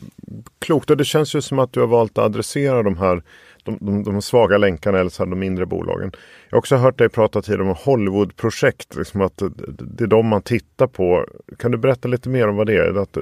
klokt 0.60 0.90
och 0.90 0.98
det 0.98 1.06
känns 1.06 1.36
ju 1.36 1.42
som 1.42 1.60
att 1.60 1.74
du 1.74 1.80
har 1.80 1.88
valt 1.88 2.18
att 2.18 2.26
adressera 2.26 2.84
de 2.84 2.98
här 2.98 3.24
de, 3.66 3.78
de, 3.82 4.04
de 4.04 4.22
svaga 4.22 4.58
länkarna 4.58 5.00
eller 5.00 5.10
så 5.10 5.26
de 5.26 5.40
mindre 5.40 5.66
bolagen. 5.66 6.12
Jag 6.50 6.56
har 6.56 6.60
också 6.60 6.76
hört 6.76 6.98
dig 6.98 7.10
prata 7.10 7.42
tidigare 7.42 7.64
om 7.64 7.76
Hollywoodprojekt. 7.78 8.96
Liksom 8.96 9.22
att 9.22 9.42
det 9.68 10.04
är 10.04 10.08
de 10.08 10.28
man 10.28 10.42
tittar 10.42 10.88
på. 10.88 11.26
Kan 11.60 11.72
du 11.72 11.78
berätta 11.78 12.08
lite 12.08 12.30
mer 12.30 12.48
om 12.48 12.56
vad 12.56 12.68
det 12.68 12.78
är? 12.78 13.02
Att 13.02 13.18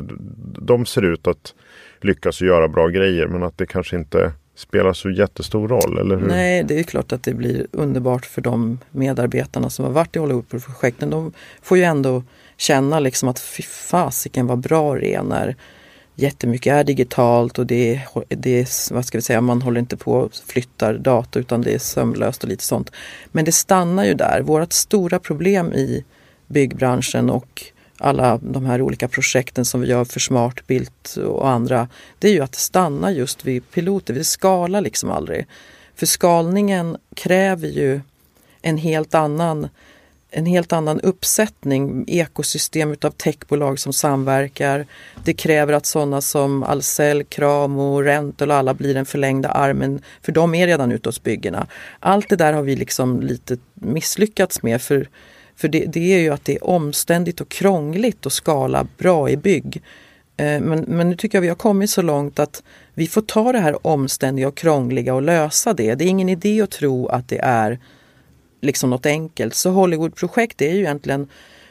de 0.59 0.85
ser 0.85 1.01
ut 1.01 1.27
att 1.27 1.53
lyckas 2.01 2.41
göra 2.41 2.67
bra 2.67 2.88
grejer 2.88 3.27
men 3.27 3.43
att 3.43 3.57
det 3.57 3.65
kanske 3.65 3.95
inte 3.95 4.31
spelar 4.55 4.93
så 4.93 5.09
jättestor 5.09 5.67
roll, 5.67 5.97
eller 5.97 6.15
hur? 6.15 6.27
Nej, 6.27 6.63
det 6.63 6.79
är 6.79 6.83
klart 6.83 7.12
att 7.12 7.23
det 7.23 7.33
blir 7.33 7.67
underbart 7.71 8.25
för 8.25 8.41
de 8.41 8.79
medarbetarna 8.91 9.69
som 9.69 9.85
har 9.85 9.91
varit 9.91 10.15
i 10.15 10.19
Hollywoodprojekten. 10.19 11.09
De 11.09 11.31
får 11.62 11.77
ju 11.77 11.83
ändå 11.83 12.23
känna 12.57 13.00
liksom 13.00 13.29
att 13.29 13.39
fy 13.39 13.63
fasiken 13.63 14.47
vad 14.47 14.59
bra 14.59 14.95
det 14.95 15.13
är 15.13 15.23
när 15.23 15.55
jättemycket 16.15 16.74
är 16.74 16.84
digitalt 16.84 17.60
och 17.60 17.65
det 17.65 17.96
är, 17.96 18.08
det 18.27 18.60
är, 18.60 18.93
vad 18.93 19.05
ska 19.05 19.17
vi 19.17 19.22
säga, 19.22 19.41
man 19.41 19.62
håller 19.62 19.79
inte 19.79 19.98
på 19.98 20.13
och 20.13 20.34
flyttar 20.48 20.93
data 20.93 21.39
utan 21.39 21.62
det 21.62 21.74
är 21.74 21.79
sömlöst 21.79 22.43
och 22.43 22.50
lite 22.50 22.63
sånt. 22.63 22.91
Men 23.32 23.46
det 23.46 23.51
stannar 23.51 24.05
ju 24.05 24.13
där. 24.13 24.41
Vårt 24.41 24.74
stora 24.74 25.20
problem 25.20 25.74
i 25.74 26.03
byggbranschen 26.48 27.29
och 27.29 27.63
alla 27.98 28.38
de 28.38 28.65
här 28.65 28.82
olika 28.82 29.08
projekten 29.08 29.65
som 29.65 29.82
vi 29.82 29.88
gör 29.88 30.05
för 30.05 30.20
Smartbilt 30.20 31.17
och 31.17 31.50
andra, 31.50 31.88
det 32.20 32.27
är 32.27 32.32
ju 32.32 32.41
att 32.41 32.51
det 32.51 32.58
stannar 32.58 33.10
just 33.10 33.46
vid 33.46 33.72
piloter. 33.72 34.13
Vi 34.13 34.24
skalar 34.24 34.82
liksom 34.82 35.12
aldrig. 35.12 35.48
För 35.96 36.05
skalningen 36.05 36.98
kräver 37.15 37.67
ju 37.67 38.01
en 38.62 38.77
helt 38.77 39.15
annan 39.15 39.67
en 40.34 40.46
helt 40.46 40.74
annan 40.74 41.00
uppsättning, 41.00 42.06
ekosystem 42.08 42.92
utav 42.92 43.12
techbolag 43.12 43.80
som 43.80 43.94
samverkar. 43.94 44.86
Det 45.24 45.34
kräver 45.34 45.74
att 45.74 45.86
sådana 45.86 46.22
som 46.22 46.63
Ahlsell, 46.63 47.24
Kramo, 47.24 48.02
Rental 48.02 48.52
och 48.52 48.58
alla 48.58 48.74
blir 48.74 48.94
den 48.94 49.06
förlängda 49.06 49.50
armen, 49.50 50.02
för 50.22 50.32
de 50.32 50.56
är 50.56 50.68
redan 50.68 50.92
ute 50.92 51.10
hos 51.10 51.24
byggena. 51.24 51.68
Allt 52.00 52.30
det 52.30 52.36
där 52.36 52.54
har 52.54 52.62
vi 52.62 52.75
liksom 52.75 53.22
lite 53.22 53.58
misslyckats 53.74 54.63
med 54.63 54.82
för, 54.82 55.10
för 55.56 55.68
det, 55.68 55.86
det 55.86 56.13
är 56.13 56.20
ju 56.20 56.30
att 56.30 56.46
det 56.46 56.56
är 56.56 56.68
omständigt 56.68 57.42
och 57.42 57.50
krångligt 57.50 58.25
att 58.25 58.34
skala 58.34 58.88
bra 58.98 59.30
i 59.30 59.38
bygg. 59.38 59.82
Eh, 60.38 60.62
men, 60.62 60.86
men 60.88 61.10
nu 61.10 61.16
tycker 61.16 61.38
jag 61.38 61.42
vi 61.42 61.48
har 61.48 61.56
kommit 61.56 61.90
så 61.90 62.02
långt 62.02 62.40
att 62.40 62.63
vi 62.94 63.08
får 63.08 63.22
ta 63.22 63.52
det 63.52 63.60
här 63.60 63.88
omständiga 63.88 64.48
och 64.48 64.56
krångliga 64.56 65.13
och 65.13 65.22
lösa 65.22 65.74
det. 65.74 65.96
Det 65.96 66.06
är 66.06 66.10
ingen 66.10 66.30
idé 66.30 66.62
att 66.62 66.72
tro 66.72 67.08
att 67.08 67.28
det 67.28 67.40
är 67.44 67.80
liksom 68.63 68.89
något 68.89 69.05
enkelt. 69.05 69.55
Så 69.55 69.70
Hollywoodprojekt 69.70 70.62
är 70.62 70.74
ju 70.74 70.79
egentligen 70.79 71.27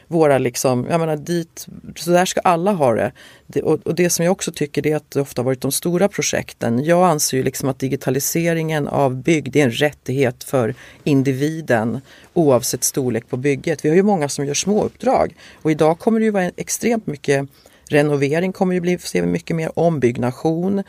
våra 0.07 0.37
liksom, 0.37 0.87
jag 0.89 0.99
menar 0.99 1.17
dit, 1.17 1.67
så 1.95 2.11
där 2.11 2.25
ska 2.25 2.39
alla 2.39 2.71
ha 2.71 2.93
det. 2.93 3.11
det 3.47 3.61
och, 3.61 3.87
och, 3.87 3.95
det 3.95 4.09
som 4.09 4.25
jag 4.25 4.31
också 4.31 4.51
tycker 4.51 4.87
är 4.87 4.95
att 4.95 5.11
det 5.11 5.21
ofta 5.21 5.41
varit 5.41 5.61
de 5.61 5.71
stora 5.71 6.07
projekten. 6.07 6.83
Jag 6.83 7.09
anser 7.09 7.37
ju 7.37 7.43
liksom 7.43 7.69
att 7.69 7.79
digitaliseringen 7.79 8.87
av 8.87 9.15
bygg, 9.15 9.51
det 9.51 9.61
är 9.61 9.65
en 9.65 9.71
rättighet 9.71 10.43
för 10.43 10.75
individen 11.03 12.01
oavsett 12.33 12.83
storlek 12.83 13.29
på 13.29 13.37
bygget. 13.37 13.85
Vi 13.85 13.89
har 13.89 13.95
ju 13.95 14.03
många 14.03 14.29
som 14.29 14.45
gör 14.45 14.53
småuppdrag 14.53 15.35
och 15.61 15.71
idag 15.71 15.99
kommer 15.99 16.19
det 16.19 16.25
ju 16.25 16.31
vara 16.31 16.51
extremt 16.57 17.07
mycket 17.07 17.49
renovering, 17.89 18.51
kommer 18.51 18.73
ju 18.73 18.79
bli, 18.79 18.97
se 18.97 19.25
mycket 19.25 19.55
mer 19.55 19.79
ombyggnation. 19.79 20.83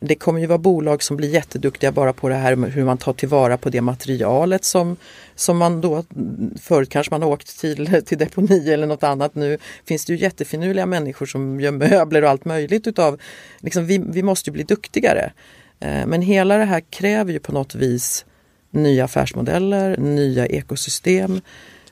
Det 0.00 0.14
kommer 0.14 0.40
ju 0.40 0.46
vara 0.46 0.58
bolag 0.58 1.02
som 1.02 1.16
blir 1.16 1.28
jätteduktiga 1.28 1.92
bara 1.92 2.12
på 2.12 2.28
det 2.28 2.34
här 2.34 2.56
med 2.56 2.72
hur 2.72 2.84
man 2.84 2.98
tar 2.98 3.12
tillvara 3.12 3.56
på 3.56 3.70
det 3.70 3.80
materialet 3.80 4.64
som, 4.64 4.96
som 5.34 5.58
man 5.58 5.80
då, 5.80 6.04
förut 6.60 6.90
kanske 6.90 7.14
man 7.14 7.22
har 7.22 7.28
åkt 7.28 7.60
till, 7.60 8.02
till 8.06 8.18
deponi 8.18 8.72
eller 8.72 8.86
något 8.86 9.02
annat. 9.02 9.34
Nu 9.34 9.58
finns 9.84 10.04
det 10.04 10.12
ju 10.12 10.18
jättefinurliga 10.18 10.86
människor 10.86 11.26
som 11.26 11.60
gör 11.60 11.72
möbler 11.72 12.24
och 12.24 12.30
allt 12.30 12.44
möjligt 12.44 12.86
utav, 12.86 13.20
liksom, 13.60 13.86
vi, 13.86 13.98
vi 13.98 14.22
måste 14.22 14.50
ju 14.50 14.52
bli 14.52 14.62
duktigare. 14.62 15.32
Eh, 15.80 16.06
men 16.06 16.22
hela 16.22 16.56
det 16.56 16.64
här 16.64 16.80
kräver 16.80 17.32
ju 17.32 17.38
på 17.38 17.52
något 17.52 17.74
vis 17.74 18.24
nya 18.70 19.04
affärsmodeller, 19.04 19.96
nya 19.96 20.46
ekosystem 20.46 21.40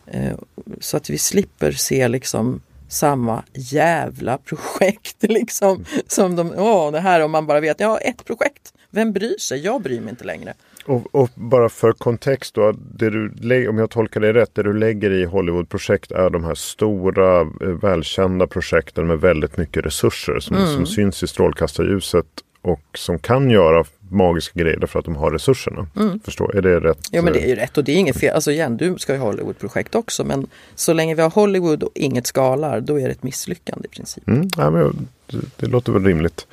eh, 0.06 0.34
så 0.80 0.96
att 0.96 1.11
vi 1.11 1.18
slipper 1.18 1.73
se 1.73 2.08
liksom 2.08 2.61
samma 2.94 3.42
jävla 3.52 4.38
projekt 4.38 5.16
liksom. 5.22 5.84
Som 6.06 6.36
de, 6.36 6.54
åh 6.56 6.92
det 6.92 7.00
här 7.00 7.20
om 7.20 7.30
man 7.30 7.46
bara 7.46 7.60
vet, 7.60 7.80
ja 7.80 7.98
ett 7.98 8.24
projekt. 8.24 8.72
Vem 8.90 9.12
bryr 9.12 9.38
sig? 9.38 9.64
Jag 9.64 9.82
bryr 9.82 10.00
mig 10.00 10.10
inte 10.10 10.24
längre. 10.24 10.54
Och, 10.86 11.14
och, 11.14 11.30
bara 11.34 11.68
för 11.68 11.92
kontext 11.92 12.54
då, 12.54 12.72
du, 12.94 13.68
om 13.68 13.78
jag 13.78 13.90
tolkar 13.90 14.20
det 14.20 14.32
rätt, 14.32 14.54
det 14.54 14.62
du 14.62 14.72
lägger 14.72 15.10
i 15.10 15.24
Hollywoodprojekt 15.24 16.12
är 16.12 16.30
de 16.30 16.44
här 16.44 16.54
stora 16.54 17.40
eh, 17.40 17.68
välkända 17.82 18.46
projekten 18.46 19.06
med 19.06 19.20
väldigt 19.20 19.56
mycket 19.56 19.86
resurser 19.86 20.40
som, 20.40 20.56
mm. 20.56 20.68
som 20.68 20.86
syns 20.86 21.22
i 21.22 21.26
strålkastarljuset 21.26 22.26
och 22.64 22.80
som 22.94 23.18
kan 23.18 23.50
göra 23.50 23.85
magiska 24.11 24.61
grejer 24.61 24.87
för 24.87 24.99
att 24.99 25.04
de 25.04 25.16
har 25.16 25.30
resurserna. 25.30 25.87
Mm. 25.97 26.21
Förstår, 26.21 26.56
är 26.56 26.62
det 26.62 26.80
rätt? 26.80 26.99
Jo 27.12 27.23
men 27.23 27.33
det 27.33 27.44
är 27.44 27.49
ju 27.49 27.54
rätt 27.54 27.78
och 27.78 27.85
det 27.85 27.92
är 27.92 27.97
inget 27.97 28.21
fel. 28.21 28.35
Alltså 28.35 28.50
igen, 28.50 28.76
du 28.76 28.99
ska 28.99 29.12
ju 29.12 29.18
ha 29.18 29.26
Hollywoodprojekt 29.26 29.94
också 29.94 30.25
men 30.25 30.47
så 30.75 30.92
länge 30.92 31.14
vi 31.14 31.23
har 31.23 31.30
Hollywood 31.30 31.83
och 31.83 31.90
inget 31.94 32.26
skalar 32.26 32.80
då 32.80 33.00
är 33.00 33.04
det 33.04 33.11
ett 33.11 33.23
misslyckande 33.23 33.87
i 33.87 33.88
princip. 33.88 34.28
Mm, 34.28 34.49
ja, 34.56 34.71
men 34.71 35.09
det, 35.26 35.38
det 35.56 35.66
låter 35.66 35.92
väl 35.92 36.04
rimligt. 36.04 36.47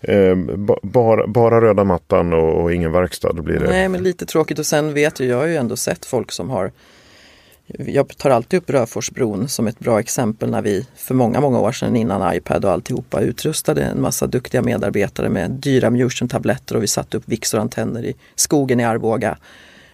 Eh, 0.00 0.36
bara, 0.82 1.26
bara 1.26 1.60
röda 1.60 1.84
mattan 1.84 2.32
och, 2.32 2.62
och, 2.62 2.72
ingen 2.72 2.92
verkstad. 2.92 3.32
Då 3.32 3.42
blir 3.42 3.58
det... 3.58 3.68
Nej 3.68 3.88
men 3.88 4.02
lite 4.02 4.26
tråkigt 4.26 4.58
och 4.58 4.66
sen 4.66 4.94
vet 4.94 5.20
ju, 5.20 5.26
jag 5.26 5.36
har 5.36 5.46
ju 5.46 5.56
ändå 5.56 5.76
sett 5.76 6.04
folk 6.04 6.32
som 6.32 6.50
har 6.50 6.72
jag 7.66 8.16
tar 8.16 8.30
alltid 8.30 8.58
upp 8.58 8.70
Röforsbron 8.70 9.48
som 9.48 9.66
ett 9.66 9.78
bra 9.78 10.00
exempel 10.00 10.50
när 10.50 10.62
vi 10.62 10.86
för 10.96 11.14
många, 11.14 11.40
många 11.40 11.60
år 11.60 11.72
sedan 11.72 11.96
innan 11.96 12.36
iPad 12.36 12.64
och 12.64 12.70
alltihopa 12.70 13.20
utrustade 13.20 13.82
en 13.82 14.00
massa 14.00 14.26
duktiga 14.26 14.62
medarbetare 14.62 15.28
med 15.28 15.50
dyra 15.50 15.90
Mution-tabletter 15.90 16.76
och 16.76 16.82
vi 16.82 16.88
satte 16.88 17.16
upp 17.16 17.22
Vixor-antenner 17.26 18.04
i 18.04 18.14
skogen 18.34 18.80
i 18.80 18.84
Arboga. 18.84 19.38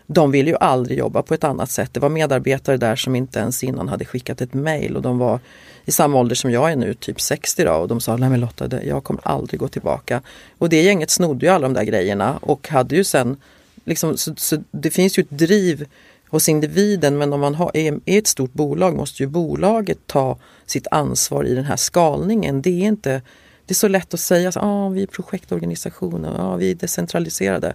De 0.07 0.31
ville 0.31 0.51
ju 0.51 0.57
aldrig 0.57 0.99
jobba 0.99 1.23
på 1.23 1.35
ett 1.35 1.45
annat 1.45 1.71
sätt. 1.71 1.95
Det 1.95 2.01
var 2.01 2.09
medarbetare 2.09 2.77
där 2.77 2.97
som 2.97 3.15
inte 3.15 3.39
ens 3.39 3.65
innan 3.65 3.89
hade 3.89 4.05
skickat 4.05 4.41
ett 4.41 4.55
mejl 4.55 4.97
och 4.97 5.03
de 5.03 5.19
var 5.19 5.41
i 5.85 5.91
samma 5.91 6.19
ålder 6.19 6.35
som 6.35 6.51
jag 6.51 6.73
är 6.73 6.77
nu, 6.77 6.95
typ 6.95 7.21
60 7.21 7.65
då 7.65 7.73
och 7.73 7.89
de 7.89 8.01
sa 8.01 8.17
nej 8.17 8.31
men 8.31 8.41
Lotta, 8.41 8.85
jag 8.85 9.05
kommer 9.05 9.21
aldrig 9.25 9.61
gå 9.61 9.69
tillbaka. 9.69 10.23
Och 10.59 10.69
det 10.69 10.83
gänget 10.83 11.11
snodde 11.11 11.47
ju 11.47 11.53
alla 11.53 11.69
de 11.69 11.75
där 11.75 11.85
grejerna 11.85 12.39
och 12.43 12.69
hade 12.69 12.97
ju 12.97 13.05
sen 13.05 13.37
liksom, 13.85 14.17
så, 14.17 14.35
så 14.37 14.63
det 14.71 14.91
finns 14.91 15.19
ju 15.19 15.21
ett 15.21 15.31
driv 15.31 15.87
hos 16.31 16.49
individen 16.49 17.19
men 17.19 17.33
om 17.33 17.41
man 17.41 17.55
har, 17.55 17.71
är, 17.75 18.01
ett 18.05 18.27
stort 18.27 18.53
bolag 18.53 18.97
måste 18.97 19.23
ju 19.23 19.27
bolaget 19.27 19.99
ta 20.07 20.39
sitt 20.67 20.87
ansvar 20.91 21.45
i 21.45 21.55
den 21.55 21.65
här 21.65 21.77
skalningen. 21.77 22.63
Det 22.63 22.71
är 22.71 22.87
inte 22.87 23.23
det 23.67 23.73
är 23.73 23.75
så 23.75 23.89
lätt 23.89 24.15
att 24.15 24.21
säga 24.21 24.49
att 24.49 24.57
ah, 24.57 24.89
vi 24.89 25.03
är 25.03 25.07
projektorganisationer, 25.07 26.35
ah, 26.39 26.57
vi 26.57 26.71
är 26.71 26.75
decentraliserade. 26.75 27.75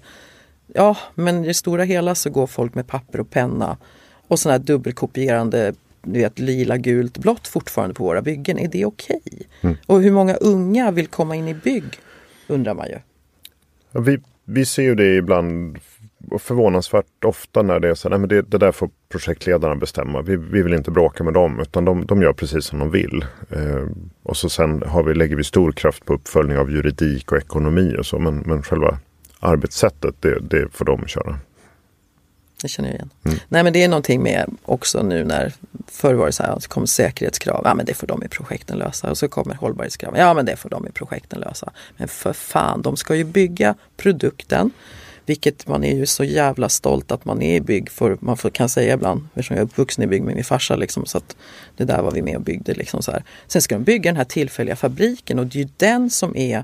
Ja, 0.67 0.97
men 1.15 1.43
i 1.43 1.47
det 1.47 1.53
stora 1.53 1.83
hela 1.83 2.15
så 2.15 2.29
går 2.29 2.47
folk 2.47 2.75
med 2.75 2.87
papper 2.87 3.19
och 3.19 3.29
penna 3.29 3.77
och 4.27 4.39
sådana 4.39 4.57
här 4.57 4.65
dubbelkopierande 4.65 5.73
du 6.03 6.19
vet, 6.19 6.39
lila, 6.39 6.77
gult, 6.77 7.17
blått 7.17 7.47
fortfarande 7.47 7.95
på 7.95 8.03
våra 8.03 8.21
byggen. 8.21 8.59
Är 8.59 8.67
det 8.67 8.85
okej? 8.85 9.21
Okay? 9.25 9.43
Mm. 9.61 9.77
Och 9.85 10.01
hur 10.01 10.11
många 10.11 10.35
unga 10.35 10.91
vill 10.91 11.07
komma 11.07 11.35
in 11.35 11.47
i 11.47 11.53
bygg? 11.53 11.83
Undrar 12.47 12.73
man 12.73 12.87
ju. 12.87 12.97
Ja, 13.91 13.99
vi, 13.99 14.19
vi 14.45 14.65
ser 14.65 14.83
ju 14.83 14.95
det 14.95 15.15
ibland 15.15 15.77
förvånansvärt 16.41 17.25
ofta 17.25 17.61
när 17.61 17.79
det 17.79 17.89
är 17.89 17.95
så 17.95 18.09
nej, 18.09 18.27
det, 18.27 18.41
det 18.41 18.57
där 18.57 18.71
får 18.71 18.89
projektledarna 19.09 19.75
bestämma. 19.75 20.21
Vi, 20.21 20.35
vi 20.35 20.61
vill 20.61 20.73
inte 20.73 20.91
bråka 20.91 21.23
med 21.23 21.33
dem 21.33 21.59
utan 21.59 21.85
de, 21.85 22.05
de 22.05 22.21
gör 22.21 22.33
precis 22.33 22.65
som 22.65 22.79
de 22.79 22.91
vill. 22.91 23.25
Eh, 23.49 23.87
och 24.23 24.37
så 24.37 24.49
sen 24.49 24.83
har 24.87 25.03
vi, 25.03 25.13
lägger 25.13 25.35
vi 25.35 25.43
stor 25.43 25.71
kraft 25.71 26.05
på 26.05 26.13
uppföljning 26.13 26.57
av 26.57 26.71
juridik 26.71 27.31
och 27.31 27.37
ekonomi 27.37 27.95
och 27.99 28.05
så 28.05 28.19
men, 28.19 28.37
men 28.37 28.63
själva 28.63 28.99
arbetssättet 29.39 30.15
det, 30.19 30.39
det 30.39 30.67
får 30.71 30.85
de 30.85 31.07
köra. 31.07 31.39
Det 32.61 32.69
känner 32.69 32.89
jag 32.89 32.95
igen. 32.95 33.09
Mm. 33.25 33.37
Nej 33.47 33.63
men 33.63 33.73
det 33.73 33.83
är 33.83 33.87
någonting 33.87 34.23
med 34.23 34.57
också 34.65 35.03
nu 35.03 35.23
när 35.23 35.53
förr 35.87 36.13
var 36.13 36.25
det 36.25 36.31
så 36.31 36.43
här, 36.43 36.59
så 36.59 36.69
kom 36.69 36.87
säkerhetskrav, 36.87 37.61
ja 37.65 37.75
men 37.75 37.85
det 37.85 37.93
får 37.93 38.07
de 38.07 38.23
i 38.23 38.27
projekten 38.27 38.77
lösa. 38.77 39.09
Och 39.09 39.17
så 39.17 39.27
kommer 39.27 39.55
hållbarhetskrav, 39.55 40.17
ja 40.17 40.33
men 40.33 40.45
det 40.45 40.55
får 40.55 40.69
de 40.69 40.87
i 40.87 40.91
projekten 40.91 41.39
lösa. 41.39 41.71
Men 41.97 42.07
för 42.07 42.33
fan, 42.33 42.81
de 42.81 42.97
ska 42.97 43.15
ju 43.15 43.23
bygga 43.23 43.75
produkten 43.97 44.71
vilket 45.25 45.67
man 45.67 45.83
är 45.83 45.95
ju 45.95 46.05
så 46.05 46.23
jävla 46.23 46.69
stolt 46.69 47.11
att 47.11 47.25
man 47.25 47.41
är 47.41 47.55
i 47.55 47.61
bygg, 47.61 47.89
för 47.89 48.17
man 48.19 48.37
får, 48.37 48.49
kan 48.49 48.69
säga 48.69 48.93
ibland, 48.93 49.27
eftersom 49.33 49.55
jag 49.55 49.61
är 49.61 49.65
uppvuxen 49.65 50.03
i 50.03 50.07
bygg 50.07 50.23
med 50.23 50.35
min 50.35 50.43
farsa. 50.43 50.75
Liksom, 50.75 51.05
så 51.05 51.17
att 51.17 51.35
det 51.77 51.85
där 51.85 52.01
var 52.01 52.11
vi 52.11 52.21
med 52.21 52.35
och 52.35 52.41
byggde. 52.41 52.73
Liksom, 52.73 53.03
så 53.03 53.11
här. 53.11 53.23
Sen 53.47 53.61
ska 53.61 53.75
de 53.75 53.83
bygga 53.83 54.11
den 54.11 54.17
här 54.17 54.23
tillfälliga 54.23 54.75
fabriken 54.75 55.39
och 55.39 55.45
det 55.45 55.59
är 55.59 55.63
ju 55.63 55.69
den 55.77 56.09
som 56.09 56.35
är 56.35 56.63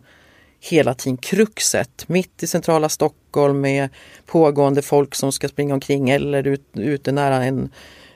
hela 0.60 0.94
tiden 0.94 1.18
kruxet. 1.18 2.06
Mitt 2.08 2.44
i 2.44 2.48
centrala 2.48 2.89
Stockholm 2.89 3.62
med 3.62 3.89
pågående 4.25 4.82
folk 4.82 5.16
som 5.16 5.32
ska 5.32 5.48
springa 5.48 5.74
omkring 5.74 6.10
eller 6.10 6.48
ut, 6.48 6.63
ute 6.74 7.12
nära 7.12 7.44
en 7.44 7.70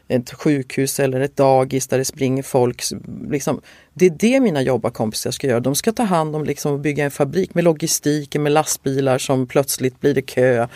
ett 0.08 0.34
sjukhus 0.34 1.00
eller 1.00 1.22
ett 1.22 1.36
dagis 1.36 1.88
där 1.88 1.98
det 1.98 2.06
springer 2.06 2.44
folk. 2.44 2.84
Liksom, 3.30 3.62
det 3.94 4.06
är 4.06 4.10
det 4.20 4.40
mina 4.40 4.62
jobbarkompisar 4.62 5.32
ska 5.32 5.48
göra. 5.48 5.60
De 5.60 5.76
ska 5.76 5.92
ta 5.92 6.04
hand 6.04 6.36
om 6.36 6.44
liksom, 6.44 6.74
och 6.74 6.80
bygga 6.80 7.06
en 7.06 7.12
fabrik 7.12 7.56
med 7.56 7.64
logistiken, 7.64 8.44
med 8.44 8.52
lastbilar 8.52 9.18
som 9.18 9.48
plötsligt 9.48 10.00
blir 10.00 10.14
det 10.14 10.22
kö. 10.22 10.68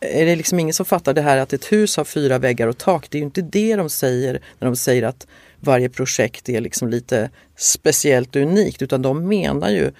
Är 0.00 0.26
det 0.26 0.36
liksom 0.36 0.60
ingen 0.60 0.74
som 0.74 0.86
fattar 0.86 1.14
det 1.14 1.22
här 1.22 1.36
att 1.36 1.52
ett 1.52 1.72
hus 1.72 1.96
har 1.96 2.04
fyra 2.04 2.38
väggar 2.38 2.68
och 2.68 2.78
tak? 2.78 3.10
Det 3.10 3.18
är 3.18 3.20
ju 3.20 3.26
inte 3.26 3.42
det 3.42 3.76
de 3.76 3.90
säger 3.90 4.40
när 4.58 4.66
de 4.66 4.76
säger 4.76 5.02
att 5.02 5.26
varje 5.60 5.88
projekt 5.88 6.48
är 6.48 6.60
liksom 6.60 6.88
lite 6.88 7.30
speciellt 7.56 8.36
och 8.36 8.42
unikt 8.42 8.82
utan 8.82 9.02
de 9.02 9.28
menar 9.28 9.70
ju 9.70 9.92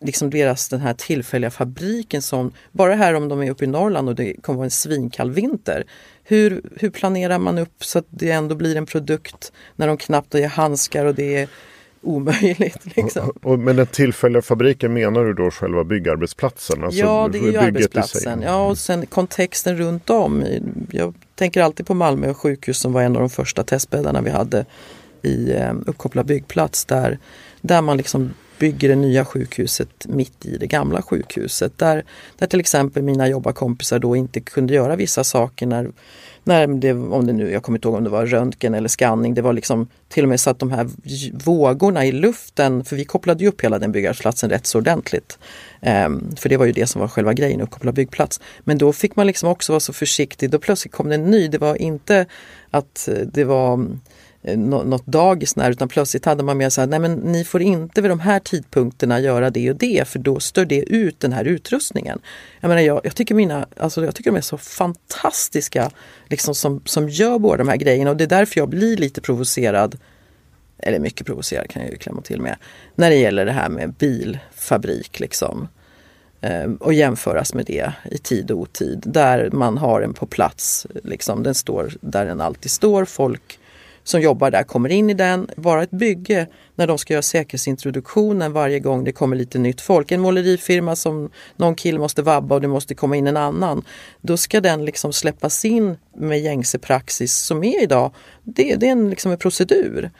liksom 0.00 0.30
deras 0.30 0.68
den 0.68 0.80
här 0.80 0.94
tillfälliga 0.94 1.50
fabriken 1.50 2.22
som, 2.22 2.52
bara 2.72 2.94
här 2.94 3.14
om 3.14 3.28
de 3.28 3.42
är 3.42 3.50
uppe 3.50 3.64
i 3.64 3.68
Norrland 3.68 4.08
och 4.08 4.14
det 4.14 4.34
kommer 4.42 4.56
vara 4.56 4.64
en 4.64 4.70
svinkall 4.70 5.30
vinter. 5.30 5.84
Hur, 6.28 6.62
hur 6.76 6.90
planerar 6.90 7.38
man 7.38 7.58
upp 7.58 7.84
så 7.84 7.98
att 7.98 8.06
det 8.10 8.30
ändå 8.30 8.54
blir 8.54 8.76
en 8.76 8.86
produkt 8.86 9.52
när 9.76 9.86
de 9.86 9.96
knappt 9.96 10.32
har 10.32 10.46
handskar 10.46 11.04
och 11.04 11.14
det 11.14 11.36
är 11.36 11.48
omöjligt. 12.02 12.96
Liksom. 12.96 13.28
Och, 13.28 13.52
och, 13.52 13.58
men 13.58 13.76
den 13.76 13.86
tillfälliga 13.86 14.42
fabriken 14.42 14.92
menar 14.92 15.24
du 15.24 15.34
då 15.34 15.50
själva 15.50 15.84
byggarbetsplatsen? 15.84 16.84
Alltså 16.84 17.00
ja, 17.00 17.28
det 17.32 17.38
är 17.38 17.42
ju 17.42 17.56
arbetsplatsen. 17.56 18.42
Ja, 18.42 18.66
och 18.66 18.78
sen 18.78 19.06
kontexten 19.06 19.76
runt 19.76 20.10
om. 20.10 20.44
Jag 20.90 21.14
tänker 21.34 21.62
alltid 21.62 21.86
på 21.86 21.94
Malmö 21.94 22.34
sjukhus 22.34 22.78
som 22.78 22.92
var 22.92 23.02
en 23.02 23.16
av 23.16 23.20
de 23.20 23.30
första 23.30 23.64
testbäddarna 23.64 24.22
vi 24.22 24.30
hade 24.30 24.64
i 25.22 25.52
eh, 25.52 25.74
uppkopplad 25.86 26.26
byggplats 26.26 26.84
där, 26.84 27.18
där 27.60 27.82
man 27.82 27.96
liksom 27.96 28.34
bygger 28.58 28.88
det 28.88 28.96
nya 28.96 29.24
sjukhuset 29.24 30.06
mitt 30.08 30.46
i 30.46 30.56
det 30.58 30.66
gamla 30.66 31.02
sjukhuset. 31.02 31.78
Där, 31.78 32.04
där 32.38 32.46
till 32.46 32.60
exempel 32.60 33.02
mina 33.02 33.28
jobbarkompisar 33.28 33.98
då 33.98 34.16
inte 34.16 34.40
kunde 34.40 34.74
göra 34.74 34.96
vissa 34.96 35.24
saker 35.24 35.66
när, 35.66 35.90
när 36.44 36.66
det, 36.66 36.92
om 36.92 37.26
det 37.26 37.32
nu, 37.32 37.50
jag 37.50 37.62
kommer 37.62 37.78
inte 37.78 37.88
ihåg 37.88 37.96
om 37.96 38.04
det 38.04 38.10
var 38.10 38.26
röntgen 38.26 38.74
eller 38.74 38.88
skanning, 38.88 39.34
det 39.34 39.42
var 39.42 39.52
liksom 39.52 39.88
till 40.08 40.22
och 40.22 40.28
med 40.28 40.40
så 40.40 40.50
att 40.50 40.58
de 40.58 40.70
här 40.70 40.88
vågorna 41.44 42.04
i 42.04 42.12
luften, 42.12 42.84
för 42.84 42.96
vi 42.96 43.04
kopplade 43.04 43.44
ju 43.44 43.48
upp 43.48 43.64
hela 43.64 43.78
den 43.78 43.92
byggarbetsplatsen 43.92 44.50
rätt 44.50 44.66
så 44.66 44.78
ordentligt. 44.78 45.38
Um, 45.80 46.36
för 46.36 46.48
det 46.48 46.56
var 46.56 46.66
ju 46.66 46.72
det 46.72 46.86
som 46.86 47.00
var 47.00 47.08
själva 47.08 47.32
grejen, 47.32 47.60
uppkopplad 47.60 47.94
byggplats. 47.94 48.40
Men 48.60 48.78
då 48.78 48.92
fick 48.92 49.16
man 49.16 49.26
liksom 49.26 49.48
också 49.48 49.72
vara 49.72 49.80
så 49.80 49.92
försiktig, 49.92 50.50
då 50.50 50.58
plötsligt 50.58 50.92
kom 50.92 51.08
det 51.08 51.14
en 51.14 51.30
ny, 51.30 51.48
det 51.48 51.58
var 51.58 51.76
inte 51.82 52.26
att 52.70 53.08
eh, 53.08 53.14
det 53.14 53.44
var 53.44 53.86
Eh, 54.46 54.58
något 54.58 55.06
dagis 55.06 55.56
när 55.56 55.70
utan 55.70 55.88
plötsligt 55.88 56.24
hade 56.24 56.42
man 56.42 56.58
med 56.58 56.72
så 56.72 56.80
här, 56.80 56.88
nej 56.88 56.98
men 56.98 57.14
ni 57.14 57.44
får 57.44 57.62
inte 57.62 58.02
vid 58.02 58.10
de 58.10 58.20
här 58.20 58.40
tidpunkterna 58.40 59.20
göra 59.20 59.50
det 59.50 59.70
och 59.70 59.76
det 59.76 60.08
för 60.08 60.18
då 60.18 60.40
stör 60.40 60.64
det 60.64 60.80
ut 60.80 61.20
den 61.20 61.32
här 61.32 61.44
utrustningen. 61.44 62.18
Jag 62.60 62.68
menar 62.68 62.82
jag, 62.82 63.00
jag 63.04 63.14
tycker 63.14 63.34
mina, 63.34 63.66
alltså 63.76 64.04
jag 64.04 64.14
tycker 64.14 64.30
de 64.30 64.36
är 64.36 64.40
så 64.40 64.58
fantastiska 64.58 65.90
liksom 66.26 66.54
som, 66.54 66.82
som 66.84 67.08
gör 67.08 67.38
båda 67.38 67.56
de 67.56 67.68
här 67.68 67.76
grejerna 67.76 68.10
och 68.10 68.16
det 68.16 68.24
är 68.24 68.28
därför 68.28 68.60
jag 68.60 68.68
blir 68.68 68.96
lite 68.96 69.20
provocerad 69.20 69.98
eller 70.78 70.98
mycket 70.98 71.26
provocerad 71.26 71.70
kan 71.70 71.82
jag 71.82 71.90
ju 71.90 71.96
klämma 71.96 72.20
till 72.20 72.40
med, 72.40 72.56
när 72.94 73.10
det 73.10 73.16
gäller 73.16 73.44
det 73.44 73.52
här 73.52 73.68
med 73.68 73.92
bilfabrik 73.92 75.20
liksom. 75.20 75.68
Ehm, 76.40 76.76
och 76.76 76.94
jämföras 76.94 77.54
med 77.54 77.66
det 77.66 77.92
i 78.10 78.18
tid 78.18 78.50
och 78.50 78.58
otid, 78.58 79.02
där 79.06 79.50
man 79.50 79.78
har 79.78 80.00
en 80.00 80.14
på 80.14 80.26
plats, 80.26 80.86
liksom, 81.04 81.42
den 81.42 81.54
står 81.54 81.92
där 82.00 82.26
den 82.26 82.40
alltid 82.40 82.70
står, 82.70 83.04
folk 83.04 83.58
som 84.08 84.20
jobbar 84.20 84.50
där 84.50 84.62
kommer 84.62 84.88
in 84.88 85.10
i 85.10 85.14
den. 85.14 85.50
Bara 85.56 85.82
ett 85.82 85.90
bygge 85.90 86.46
när 86.74 86.86
de 86.86 86.98
ska 86.98 87.12
göra 87.12 87.22
säkerhetsintroduktionen 87.22 88.52
varje 88.52 88.80
gång 88.80 89.04
det 89.04 89.12
kommer 89.12 89.36
lite 89.36 89.58
nytt 89.58 89.80
folk. 89.80 90.12
En 90.12 90.20
målerifirma 90.20 90.96
som 90.96 91.30
någon 91.56 91.74
kille 91.74 91.98
måste 91.98 92.22
vabba 92.22 92.54
och 92.54 92.60
det 92.60 92.68
måste 92.68 92.94
komma 92.94 93.16
in 93.16 93.26
en 93.26 93.36
annan. 93.36 93.84
Då 94.20 94.36
ska 94.36 94.60
den 94.60 94.84
liksom 94.84 95.12
släppas 95.12 95.64
in 95.64 95.96
med 96.16 96.40
gängse 96.40 96.78
praxis 96.78 97.36
som 97.36 97.64
är 97.64 97.82
idag. 97.82 98.10
Det, 98.42 98.76
det 98.76 98.86
är 98.86 98.92
en, 98.92 99.10
liksom 99.10 99.32
en 99.32 99.38
procedur. 99.38 100.10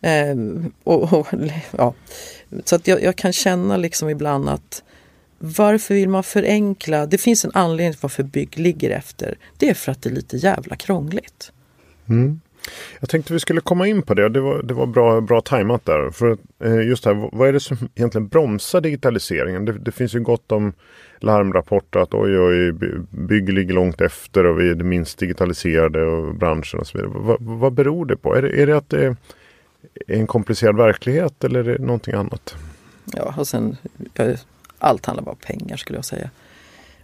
Eh, 0.00 0.36
och, 0.84 1.12
och, 1.12 1.26
ja. 1.76 1.94
Så 2.64 2.76
att 2.76 2.86
jag, 2.86 3.02
jag, 3.02 3.16
kan 3.16 3.32
känna 3.32 3.76
liksom 3.76 4.10
ibland 4.10 4.48
att 4.48 4.82
varför 5.38 5.94
vill 5.94 6.08
man 6.08 6.22
förenkla? 6.22 7.06
Det 7.06 7.18
finns 7.18 7.44
en 7.44 7.50
anledning 7.54 7.92
till 7.92 8.02
varför 8.02 8.22
bygg 8.22 8.58
ligger 8.58 8.90
efter. 8.90 9.38
Det 9.58 9.68
är 9.68 9.74
för 9.74 9.92
att 9.92 10.02
det 10.02 10.08
är 10.08 10.14
lite 10.14 10.36
jävla 10.36 10.76
krångligt. 10.76 11.52
Mm. 12.08 12.40
Jag 13.00 13.08
tänkte 13.08 13.32
vi 13.32 13.40
skulle 13.40 13.60
komma 13.60 13.86
in 13.86 14.02
på 14.02 14.14
det. 14.14 14.28
Det 14.28 14.40
var, 14.40 14.62
det 14.62 14.74
var 14.74 14.86
bra, 14.86 15.20
bra 15.20 15.40
tajmat 15.40 15.84
där. 15.84 16.10
För 16.10 16.36
eh, 16.64 16.88
just 16.88 17.04
här, 17.04 17.28
vad 17.32 17.48
är 17.48 17.52
det 17.52 17.60
som 17.60 17.76
egentligen 17.94 18.28
bromsar 18.28 18.80
digitaliseringen? 18.80 19.64
Det, 19.64 19.72
det 19.72 19.92
finns 19.92 20.14
ju 20.14 20.20
gott 20.20 20.52
om 20.52 20.72
larmrapporter 21.20 22.00
att 22.00 22.14
oj, 22.14 22.38
oj, 22.38 22.72
bygg 23.10 23.52
ligger 23.52 23.74
långt 23.74 24.00
efter 24.00 24.46
och 24.46 24.60
vi 24.60 24.70
är 24.70 24.74
det 24.74 24.84
minst 24.84 25.18
digitaliserade 25.18 26.04
och 26.04 26.34
branschen 26.34 26.80
och 26.80 26.86
så 26.86 26.98
vidare. 26.98 27.12
Vad, 27.14 27.36
vad 27.40 27.72
beror 27.72 28.06
det 28.06 28.16
på? 28.16 28.34
Är 28.34 28.42
det, 28.42 28.62
är 28.62 28.66
det 28.66 28.76
att 28.76 28.90
det 28.90 29.04
är 29.06 29.16
en 30.06 30.26
komplicerad 30.26 30.76
verklighet 30.76 31.44
eller 31.44 31.68
är 31.68 31.78
det 31.78 31.84
någonting 31.84 32.14
annat? 32.14 32.54
Ja, 33.04 33.34
och 33.36 33.48
sen 33.48 33.76
allt 34.78 35.06
handlar 35.06 35.24
bara 35.24 35.30
om 35.30 35.36
pengar 35.36 35.76
skulle 35.76 35.98
jag 35.98 36.04
säga. 36.04 36.30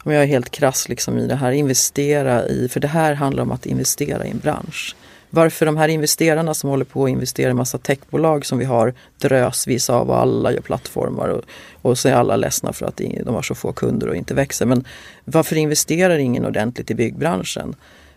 Om 0.03 0.12
jag 0.12 0.23
är 0.23 0.27
helt 0.27 0.51
krass 0.51 0.88
liksom 0.88 1.18
i 1.18 1.27
det 1.27 1.35
här, 1.35 1.53
investera 1.53 2.46
i, 2.46 2.68
för 2.68 2.81
det 2.81 2.88
här 2.88 3.14
handlar 3.14 3.42
om 3.42 3.53
att 3.53 3.66
investera 3.66 4.27
i 4.27 4.31
en 4.31 4.38
bransch 4.38 4.96
varför 5.30 5.66
de 5.66 5.76
här 5.76 5.88
investerarna 5.88 6.54
som 6.54 6.70
håller 6.70 6.84
på 6.84 7.04
att 7.04 7.10
investera 7.10 7.50
i 7.50 7.54
massa 7.54 7.78
techbolag 7.78 8.46
som 8.46 8.58
vi 8.58 8.64
har 8.64 8.94
drösvis 9.18 9.90
av 9.90 10.10
och 10.10 10.18
alla 10.18 10.52
gör 10.52 10.60
plattformar 10.60 11.28
och, 11.28 11.44
och 11.82 11.98
så 11.98 12.08
är 12.08 12.12
alla 12.12 12.36
ledsna 12.36 12.72
för 12.72 12.86
att 12.86 12.96
de 12.96 13.34
har 13.34 13.42
så 13.42 13.54
få 13.54 13.72
kunder 13.72 14.08
och 14.08 14.16
inte 14.16 14.34
växer. 14.34 14.66
Men 14.66 14.84
varför 15.24 15.56
investerar 15.56 16.18
ingen 16.18 16.46
ordentligt 16.46 16.90
i 16.90 16.94
byggbranschen? 16.94 17.74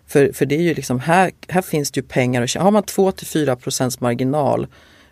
För, 0.07 0.31
för 0.33 0.45
det 0.45 0.55
är 0.55 0.61
ju 0.61 0.73
liksom, 0.73 0.99
här, 0.99 1.31
här 1.47 1.61
finns 1.61 1.91
det 1.91 1.99
ju 1.99 2.07
pengar 2.07 2.41
att 2.41 2.49
tjäna. 2.49 2.63
Har 2.63 2.71
man 2.71 2.83
2 2.83 3.11
till 3.11 3.27
4 3.27 3.55
procents 3.55 3.99
marginal 3.99 4.67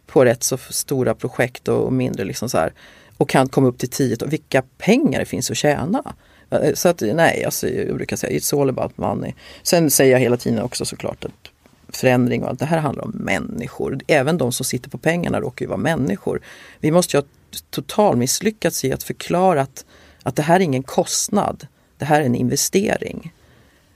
på 0.07 0.25
rätt 0.25 0.43
så 0.43 0.57
stora 0.57 1.15
projekt 1.15 1.67
och 1.67 1.93
mindre 1.93 2.23
liksom 2.23 2.49
så 2.49 2.57
här, 2.57 2.73
och 3.17 3.29
kan 3.29 3.49
komma 3.49 3.67
upp 3.67 3.77
till 3.77 3.89
10, 3.89 4.17
vilka 4.25 4.61
pengar 4.77 5.19
det 5.19 5.25
finns 5.25 5.51
att 5.51 5.57
tjäna. 5.57 6.13
Eh, 6.49 6.73
så 6.73 6.89
att 6.89 7.01
nej, 7.01 7.45
alltså, 7.45 7.69
jag 7.69 7.95
brukar 7.95 8.15
säga 8.15 8.39
it's 8.39 8.61
all 8.61 8.69
about 8.69 8.97
money. 8.97 9.33
Sen 9.63 9.91
säger 9.91 10.11
jag 10.11 10.19
hela 10.19 10.37
tiden 10.37 10.61
också 10.61 10.85
såklart 10.85 11.25
att 11.25 11.50
förändring 11.97 12.43
och 12.43 12.49
allt 12.49 12.59
det 12.59 12.65
här 12.65 12.77
handlar 12.77 13.03
om 13.03 13.11
människor. 13.11 13.99
Även 14.07 14.37
de 14.37 14.51
som 14.51 14.65
sitter 14.65 14.89
på 14.89 14.97
pengarna 14.97 15.39
råkar 15.39 15.65
ju 15.65 15.69
vara 15.69 15.77
människor. 15.77 16.41
Vi 16.79 16.91
måste 16.91 17.17
ju 17.17 17.21
ha 17.21 17.27
total 17.69 18.17
misslyckats 18.17 18.85
i 18.85 18.93
att 18.93 19.03
förklara 19.03 19.61
att, 19.61 19.85
att 20.23 20.35
det 20.35 20.41
här 20.41 20.55
är 20.55 20.59
ingen 20.59 20.83
kostnad. 20.83 21.67
Det 21.97 22.05
här 22.05 22.21
är 22.21 22.25
en 22.25 22.35
investering. 22.35 23.33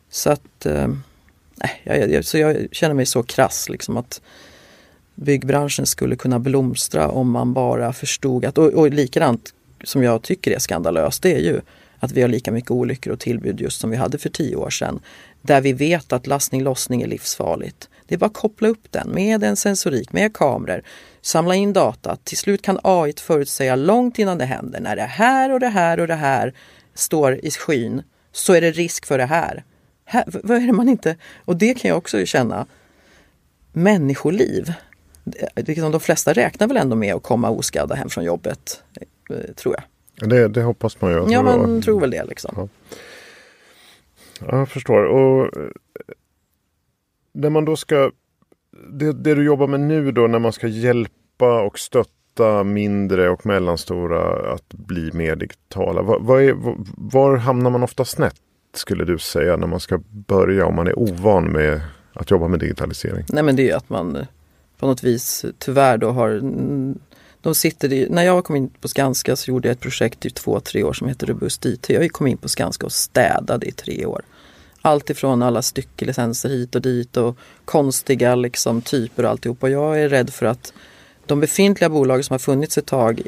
Så 0.09 0.29
att 0.29 0.65
eh, 0.65 0.87
jag, 1.83 2.11
jag, 2.11 2.25
så 2.25 2.37
jag 2.37 2.67
känner 2.71 2.95
mig 2.95 3.05
så 3.05 3.23
krass 3.23 3.69
liksom 3.69 3.97
att 3.97 4.21
byggbranschen 5.15 5.85
skulle 5.85 6.15
kunna 6.15 6.39
blomstra 6.39 7.09
om 7.09 7.31
man 7.31 7.53
bara 7.53 7.93
förstod 7.93 8.45
att, 8.45 8.57
och, 8.57 8.73
och 8.73 8.89
likadant 8.89 9.53
som 9.83 10.03
jag 10.03 10.21
tycker 10.21 10.51
är 10.51 10.59
skandalöst, 10.59 11.23
det 11.23 11.33
är 11.33 11.39
ju 11.39 11.61
att 11.99 12.11
vi 12.11 12.21
har 12.21 12.29
lika 12.29 12.51
mycket 12.51 12.71
olyckor 12.71 13.13
och 13.13 13.19
tillbud 13.19 13.61
just 13.61 13.79
som 13.79 13.89
vi 13.89 13.97
hade 13.97 14.17
för 14.17 14.29
tio 14.29 14.55
år 14.55 14.69
sedan 14.69 14.99
där 15.45 15.61
vi 15.61 15.73
vet 15.73 16.13
att 16.13 16.27
lastning 16.27 16.63
lossning 16.63 17.01
är 17.01 17.07
livsfarligt. 17.07 17.89
Det 18.07 18.15
är 18.15 18.19
bara 18.19 18.25
att 18.25 18.33
koppla 18.33 18.67
upp 18.67 18.91
den 18.91 19.09
med 19.09 19.43
en 19.43 19.55
sensorik, 19.55 20.13
med 20.13 20.33
kameror, 20.33 20.81
samla 21.21 21.55
in 21.55 21.73
data. 21.73 22.17
Till 22.23 22.37
slut 22.37 22.61
kan 22.61 22.79
AI 22.83 23.13
förutsäga 23.17 23.75
långt 23.75 24.19
innan 24.19 24.37
det 24.37 24.45
händer. 24.45 24.79
När 24.79 24.95
det 24.95 25.01
här 25.01 25.51
och 25.51 25.59
det 25.59 25.67
här 25.67 25.99
och 25.99 26.07
det 26.07 26.15
här 26.15 26.53
står 26.93 27.45
i 27.45 27.51
skyn 27.51 28.03
så 28.31 28.53
är 28.53 28.61
det 28.61 28.71
risk 28.71 29.05
för 29.05 29.17
det 29.17 29.25
här. 29.25 29.63
här 30.05 30.23
vad 30.27 30.57
är 30.57 30.67
det 30.67 30.73
man 30.73 30.89
inte... 30.89 31.17
Och 31.45 31.55
det 31.55 31.73
kan 31.73 31.89
jag 31.89 31.97
också 31.97 32.25
känna. 32.25 32.65
Människoliv. 33.73 34.73
Liksom 35.55 35.91
de 35.91 35.99
flesta 35.99 36.33
räknar 36.33 36.67
väl 36.67 36.77
ändå 36.77 36.95
med 36.95 37.15
att 37.15 37.23
komma 37.23 37.49
oskadda 37.49 37.95
hem 37.95 38.09
från 38.09 38.23
jobbet, 38.23 38.83
eh, 39.29 39.53
tror 39.55 39.75
jag. 39.75 39.83
Det, 40.29 40.47
det 40.47 40.61
hoppas 40.61 41.01
man 41.01 41.11
ju. 41.11 41.31
Ja, 41.31 41.41
man 41.41 41.81
tror 41.81 41.99
väl 41.99 42.11
det 42.11 42.25
liksom. 42.25 42.53
Ja. 42.57 42.67
Jag 44.39 44.69
förstår. 44.69 45.03
Och 45.03 45.57
eh, 45.57 45.69
när 47.31 47.49
man 47.49 47.65
då 47.65 47.75
ska... 47.75 48.11
Det, 48.89 49.11
det, 49.11 49.35
du 49.35 49.43
jobbar 49.45 49.67
med 49.67 49.79
nu 49.79 50.11
då 50.11 50.27
när 50.27 50.39
man 50.39 50.53
ska 50.53 50.67
hjälpa 50.67 51.61
och 51.61 51.79
stötta 51.79 52.63
mindre 52.63 53.29
och 53.29 53.45
mellanstora 53.45 54.53
att 54.53 54.73
bli 54.73 55.11
mer 55.13 55.35
digitala. 55.35 56.01
Var, 56.01 56.19
var, 56.19 56.41
är, 56.41 56.55
var 56.97 57.35
hamnar 57.35 57.69
man 57.69 57.83
ofta 57.83 58.05
snett 58.05 58.35
skulle 58.73 59.05
du 59.05 59.17
säga 59.17 59.57
när 59.57 59.67
man 59.67 59.79
ska 59.79 59.99
börja 60.09 60.65
om 60.65 60.75
man 60.75 60.87
är 60.87 60.99
ovan 60.99 61.51
med 61.51 61.81
att 62.13 62.31
jobba 62.31 62.47
med 62.47 62.59
digitalisering? 62.59 63.25
Nej 63.29 63.43
men 63.43 63.55
det 63.55 63.61
är 63.61 63.65
ju 63.65 63.71
att 63.71 63.89
man 63.89 64.15
eh, 64.15 64.25
på 64.79 64.87
något 64.87 65.03
vis 65.03 65.45
tyvärr 65.57 65.97
då 65.97 66.09
har 66.09 66.41
de 67.45 67.55
sitter 67.55 67.93
i, 67.93 68.07
när 68.09 68.23
jag 68.23 68.43
kom 68.43 68.55
in 68.55 68.69
på 68.69 68.87
Skanska 68.87 69.35
så 69.35 69.51
gjorde 69.51 69.67
jag 69.67 69.73
ett 69.73 69.81
projekt 69.81 70.25
i 70.25 70.29
två, 70.29 70.59
tre 70.59 70.83
år 70.83 70.93
som 70.93 71.07
heter 71.07 71.27
Robust 71.27 71.65
IT. 71.65 71.89
Jag 71.89 72.11
kom 72.11 72.27
in 72.27 72.37
på 72.37 72.49
Skanska 72.49 72.85
och 72.85 72.91
städade 72.91 73.65
i 73.65 73.71
tre 73.71 74.05
år. 74.05 74.21
Allt 74.81 75.09
ifrån 75.09 75.43
alla 75.43 75.61
styckelicenser 75.61 76.49
hit 76.49 76.75
och 76.75 76.81
dit 76.81 77.17
och 77.17 77.37
konstiga 77.65 78.35
liksom, 78.35 78.81
typer 78.81 79.23
och 79.23 79.29
alltihop. 79.29 79.63
Och 79.63 79.69
jag 79.69 80.01
är 80.01 80.09
rädd 80.09 80.29
för 80.29 80.45
att 80.45 80.73
de 81.25 81.39
befintliga 81.39 81.89
bolag 81.89 82.25
som 82.25 82.33
har 82.33 82.39
funnits 82.39 82.77
ett 82.77 82.85
tag 82.85 83.21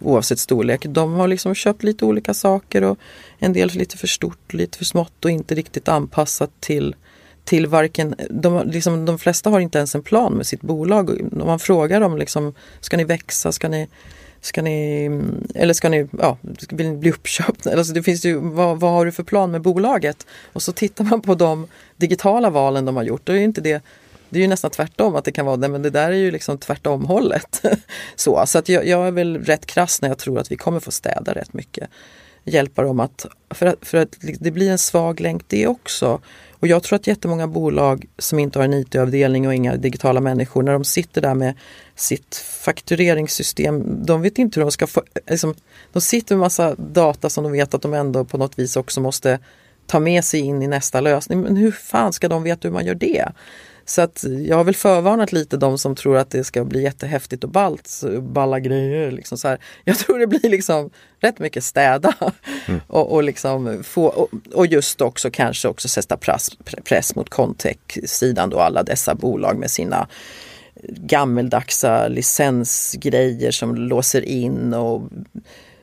oavsett 0.00 0.38
storlek, 0.38 0.86
de 0.88 1.12
har 1.12 1.28
liksom 1.28 1.54
köpt 1.54 1.82
lite 1.82 2.04
olika 2.04 2.34
saker 2.34 2.82
och 2.84 2.98
en 3.38 3.52
del 3.52 3.68
lite 3.68 3.96
för 3.96 4.06
stort, 4.06 4.52
lite 4.52 4.78
för 4.78 4.84
smått 4.84 5.24
och 5.24 5.30
inte 5.30 5.54
riktigt 5.54 5.88
anpassat 5.88 6.50
till 6.60 6.94
till 7.44 7.66
varken, 7.66 8.14
de, 8.30 8.70
liksom, 8.70 9.04
de 9.04 9.18
flesta 9.18 9.50
har 9.50 9.60
inte 9.60 9.78
ens 9.78 9.94
en 9.94 10.02
plan 10.02 10.32
med 10.32 10.46
sitt 10.46 10.60
bolag. 10.60 11.10
Om 11.10 11.46
man 11.46 11.58
frågar 11.58 12.00
dem, 12.00 12.18
liksom, 12.18 12.54
ska 12.80 12.96
ni 12.96 13.04
växa, 13.04 13.52
ska 13.52 13.68
ni, 13.68 13.88
ska 14.40 14.62
ni, 14.62 15.04
mm, 15.04 15.46
eller 15.54 15.74
ska 15.74 15.88
ni, 15.88 16.08
ja, 16.18 16.38
vill 16.70 16.90
ni 16.90 16.96
bli 16.96 17.10
uppköpta? 17.10 17.72
Alltså 17.72 17.92
det 17.92 18.02
finns 18.02 18.24
ju, 18.24 18.36
vad, 18.36 18.80
vad 18.80 18.92
har 18.92 19.06
du 19.06 19.12
för 19.12 19.22
plan 19.22 19.50
med 19.50 19.62
bolaget? 19.62 20.26
Och 20.52 20.62
så 20.62 20.72
tittar 20.72 21.04
man 21.04 21.20
på 21.20 21.34
de 21.34 21.66
digitala 21.96 22.50
valen 22.50 22.84
de 22.84 22.96
har 22.96 23.02
gjort, 23.02 23.22
då 23.24 23.32
är 23.32 23.40
inte 23.40 23.60
det 23.60 23.82
det 24.34 24.38
är 24.38 24.42
ju 24.42 24.48
nästan 24.48 24.70
tvärtom 24.70 25.16
att 25.16 25.24
det 25.24 25.32
kan 25.32 25.46
vara 25.46 25.56
det, 25.56 25.68
men 25.68 25.82
det 25.82 25.90
där 25.90 26.10
är 26.10 26.16
ju 26.16 26.30
liksom 26.30 26.58
tvärtom 26.58 27.04
hållet. 27.04 27.62
så 28.16 28.46
så 28.46 28.58
att 28.58 28.68
jag, 28.68 28.86
jag, 28.86 29.06
är 29.06 29.10
väl 29.10 29.44
rätt 29.44 29.66
krass 29.66 30.02
när 30.02 30.08
jag 30.08 30.18
tror 30.18 30.38
att 30.38 30.52
vi 30.52 30.56
kommer 30.56 30.80
få 30.80 30.90
städa 30.90 31.34
rätt 31.34 31.52
mycket. 31.52 31.88
Hjälpa 32.44 32.82
dem 32.82 33.00
att, 33.00 33.26
för 33.50 33.66
att, 33.66 33.78
för 33.80 33.98
att 33.98 34.16
det 34.20 34.50
blir 34.50 34.70
en 34.70 34.78
svag 34.78 35.20
länk 35.20 35.42
det 35.48 35.66
också. 35.66 36.20
Och 36.64 36.68
jag 36.68 36.82
tror 36.82 36.96
att 36.96 37.06
jättemånga 37.06 37.46
bolag 37.46 38.06
som 38.18 38.38
inte 38.38 38.58
har 38.58 38.64
en 38.64 38.74
IT-avdelning 38.74 39.46
och 39.46 39.54
inga 39.54 39.76
digitala 39.76 40.20
människor, 40.20 40.62
när 40.62 40.72
de 40.72 40.84
sitter 40.84 41.20
där 41.20 41.34
med 41.34 41.54
sitt 41.94 42.36
faktureringssystem, 42.36 44.04
de 44.06 44.22
vet 44.22 44.38
inte 44.38 44.60
hur 44.60 44.64
de 44.64 44.72
ska 44.72 44.86
få, 44.86 45.02
liksom, 45.30 45.54
de 45.92 46.00
sitter 46.00 46.34
med 46.34 46.40
massa 46.40 46.74
data 46.74 47.30
som 47.30 47.44
de 47.44 47.52
vet 47.52 47.74
att 47.74 47.82
de 47.82 47.94
ändå 47.94 48.24
på 48.24 48.38
något 48.38 48.58
vis 48.58 48.76
också 48.76 49.00
måste 49.00 49.38
ta 49.86 50.00
med 50.00 50.24
sig 50.24 50.40
in 50.40 50.62
i 50.62 50.66
nästa 50.66 51.00
lösning. 51.00 51.40
Men 51.40 51.56
hur 51.56 51.72
fan 51.72 52.12
ska 52.12 52.28
de 52.28 52.42
veta 52.42 52.68
hur 52.68 52.72
man 52.72 52.86
gör 52.86 52.94
det? 52.94 53.32
Så 53.86 54.02
att 54.02 54.24
jag 54.46 54.56
har 54.56 54.64
väl 54.64 54.74
förvarnat 54.74 55.32
lite 55.32 55.56
de 55.56 55.78
som 55.78 55.94
tror 55.94 56.16
att 56.16 56.30
det 56.30 56.44
ska 56.44 56.64
bli 56.64 56.82
jättehäftigt 56.82 57.44
och 57.44 57.50
ballt, 57.50 58.02
balla 58.20 58.60
grejer. 58.60 59.10
Liksom 59.10 59.38
så 59.38 59.48
här. 59.48 59.58
Jag 59.84 59.98
tror 59.98 60.18
det 60.18 60.26
blir 60.26 60.50
liksom 60.50 60.90
rätt 61.20 61.38
mycket 61.38 61.64
städa 61.64 62.14
mm. 62.66 62.80
och, 62.88 63.12
och, 63.12 63.22
liksom 63.22 63.84
få, 63.84 64.06
och, 64.06 64.28
och, 64.52 64.66
just 64.66 65.00
också 65.00 65.30
kanske 65.30 65.68
också 65.68 65.88
sätta 65.88 66.16
press, 66.16 66.50
press 66.84 67.16
mot 67.16 67.30
Contech-sidan 67.30 68.50
då 68.50 68.60
alla 68.60 68.82
dessa 68.82 69.14
bolag 69.14 69.58
med 69.58 69.70
sina 69.70 70.08
gammeldagsa 70.88 72.08
licensgrejer 72.08 73.50
som 73.50 73.74
låser 73.74 74.22
in 74.22 74.74
och 74.74 75.02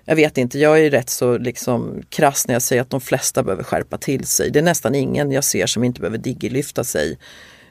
jag 0.06 0.16
vet 0.16 0.38
inte, 0.38 0.60
jag 0.60 0.80
är 0.80 0.90
rätt 0.90 1.10
så 1.10 1.38
liksom 1.38 2.02
krass 2.10 2.48
när 2.48 2.56
jag 2.56 2.62
säger 2.62 2.82
att 2.82 2.90
de 2.90 3.02
flesta 3.02 3.44
behöver 3.44 3.64
skärpa 3.64 3.98
till 3.98 4.26
sig. 4.26 4.52
Det 4.52 4.60
är 4.60 4.64
nästan 4.64 4.96
ingen 4.96 5.32
jag 5.32 5.44
ser 5.44 5.66
som 5.66 5.84
inte 5.84 6.00
behöver 6.00 6.18
digilyfta 6.18 6.84
sig. 6.84 7.18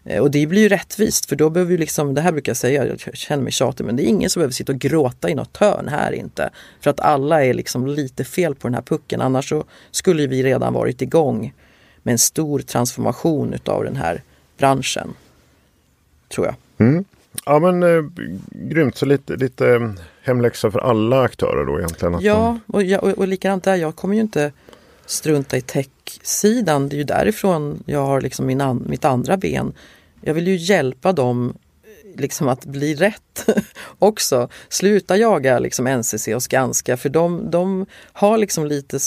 Eh, 0.05 0.23
och 0.23 0.31
det 0.31 0.47
blir 0.47 0.63
ju 0.63 0.69
rättvist 0.69 1.27
för 1.27 1.37
då 1.37 1.51
behöver 1.51 1.71
vi 1.71 1.79
liksom, 1.79 2.15
det 2.15 2.21
här 2.21 2.33
brukar 2.33 2.51
jag 2.51 2.57
säga, 2.57 2.87
jag 2.87 3.01
känner 3.01 3.43
mig 3.43 3.53
tjatig, 3.53 3.85
men 3.85 3.97
det 3.97 4.03
är 4.03 4.07
ingen 4.07 4.31
som 4.31 4.41
behöver 4.41 4.53
sitta 4.53 4.73
och 4.73 4.79
gråta 4.79 5.31
i 5.31 5.35
något 5.35 5.57
hörn 5.57 5.89
här 5.89 6.13
inte. 6.13 6.51
För 6.81 6.91
att 6.91 7.01
alla 7.01 7.45
är 7.45 7.55
liksom 7.55 7.87
lite 7.87 8.25
fel 8.25 8.55
på 8.55 8.69
den 8.69 8.75
här 8.75 8.83
pucken, 8.83 9.21
annars 9.21 9.49
så 9.49 9.65
skulle 9.91 10.27
vi 10.27 10.43
redan 10.43 10.73
varit 10.73 11.03
igång 11.03 11.55
med 12.03 12.13
en 12.13 12.19
stor 12.19 12.59
transformation 12.59 13.53
utav 13.53 13.85
den 13.85 13.97
här 13.97 14.23
branschen. 14.59 15.15
Tror 16.29 16.47
jag. 16.47 16.55
Mm. 16.79 17.05
Ja 17.47 17.59
men 17.59 17.83
eh, 17.83 18.05
grymt, 18.51 18.97
så 18.97 19.07
lite, 19.07 19.37
lite 19.37 19.69
eh, 19.69 19.91
hemläxa 20.23 20.71
för 20.71 20.79
alla 20.79 21.23
aktörer 21.23 21.67
då 21.67 21.79
egentligen. 21.79 22.19
Ja, 22.21 22.59
och, 22.67 22.83
jag, 22.83 23.05
och, 23.05 23.11
och 23.11 23.29
likadant 23.29 23.65
där, 23.65 23.77
jag 23.77 23.97
kommer 23.97 24.15
ju 24.15 24.21
inte 24.21 24.53
strunta 25.11 25.57
i 25.57 25.61
tech-sidan. 25.61 26.89
Det 26.89 26.97
är 26.97 26.99
ju 26.99 27.05
därifrån 27.05 27.83
jag 27.87 28.07
har 28.07 28.21
liksom 28.21 28.47
min 28.47 28.61
an, 28.61 28.85
mitt 28.89 29.05
andra 29.05 29.37
ben. 29.37 29.73
Jag 30.21 30.35
vill 30.35 30.49
ju 30.49 30.57
hjälpa 30.57 31.13
dem 31.13 31.55
liksom 32.17 32.49
att 32.49 32.65
bli 32.65 32.95
rätt 32.95 33.47
också. 33.99 34.49
Sluta 34.69 35.17
jaga 35.17 35.59
liksom 35.59 35.87
NCC 35.87 36.29
och 36.29 36.43
Skanska 36.43 36.97
för 36.97 37.09
de, 37.09 37.51
de 37.51 37.87
har 38.13 38.39
liksom 38.39 38.67
lite 38.67 38.99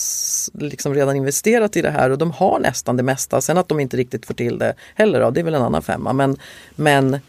liksom 0.53 0.93
redan 0.93 1.15
investerat 1.15 1.77
i 1.77 1.81
det 1.81 1.91
här 1.91 2.09
och 2.09 2.17
de 2.17 2.31
har 2.31 2.59
nästan 2.59 2.97
det 2.97 3.03
mesta. 3.03 3.41
Sen 3.41 3.57
att 3.57 3.69
de 3.69 3.79
inte 3.79 3.97
riktigt 3.97 4.25
får 4.25 4.33
till 4.33 4.57
det 4.57 4.73
heller, 4.95 5.19
då, 5.19 5.31
det 5.31 5.39
är 5.39 5.43
väl 5.43 5.55
en 5.55 5.61
annan 5.61 5.81
femma. 5.81 6.13
Men, 6.13 6.37
men 6.75 7.19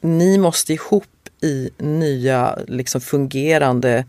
ni 0.00 0.38
måste 0.38 0.72
ihop 0.72 1.04
i 1.40 1.70
nya 1.78 2.58
liksom 2.66 3.00
fungerande 3.00 4.04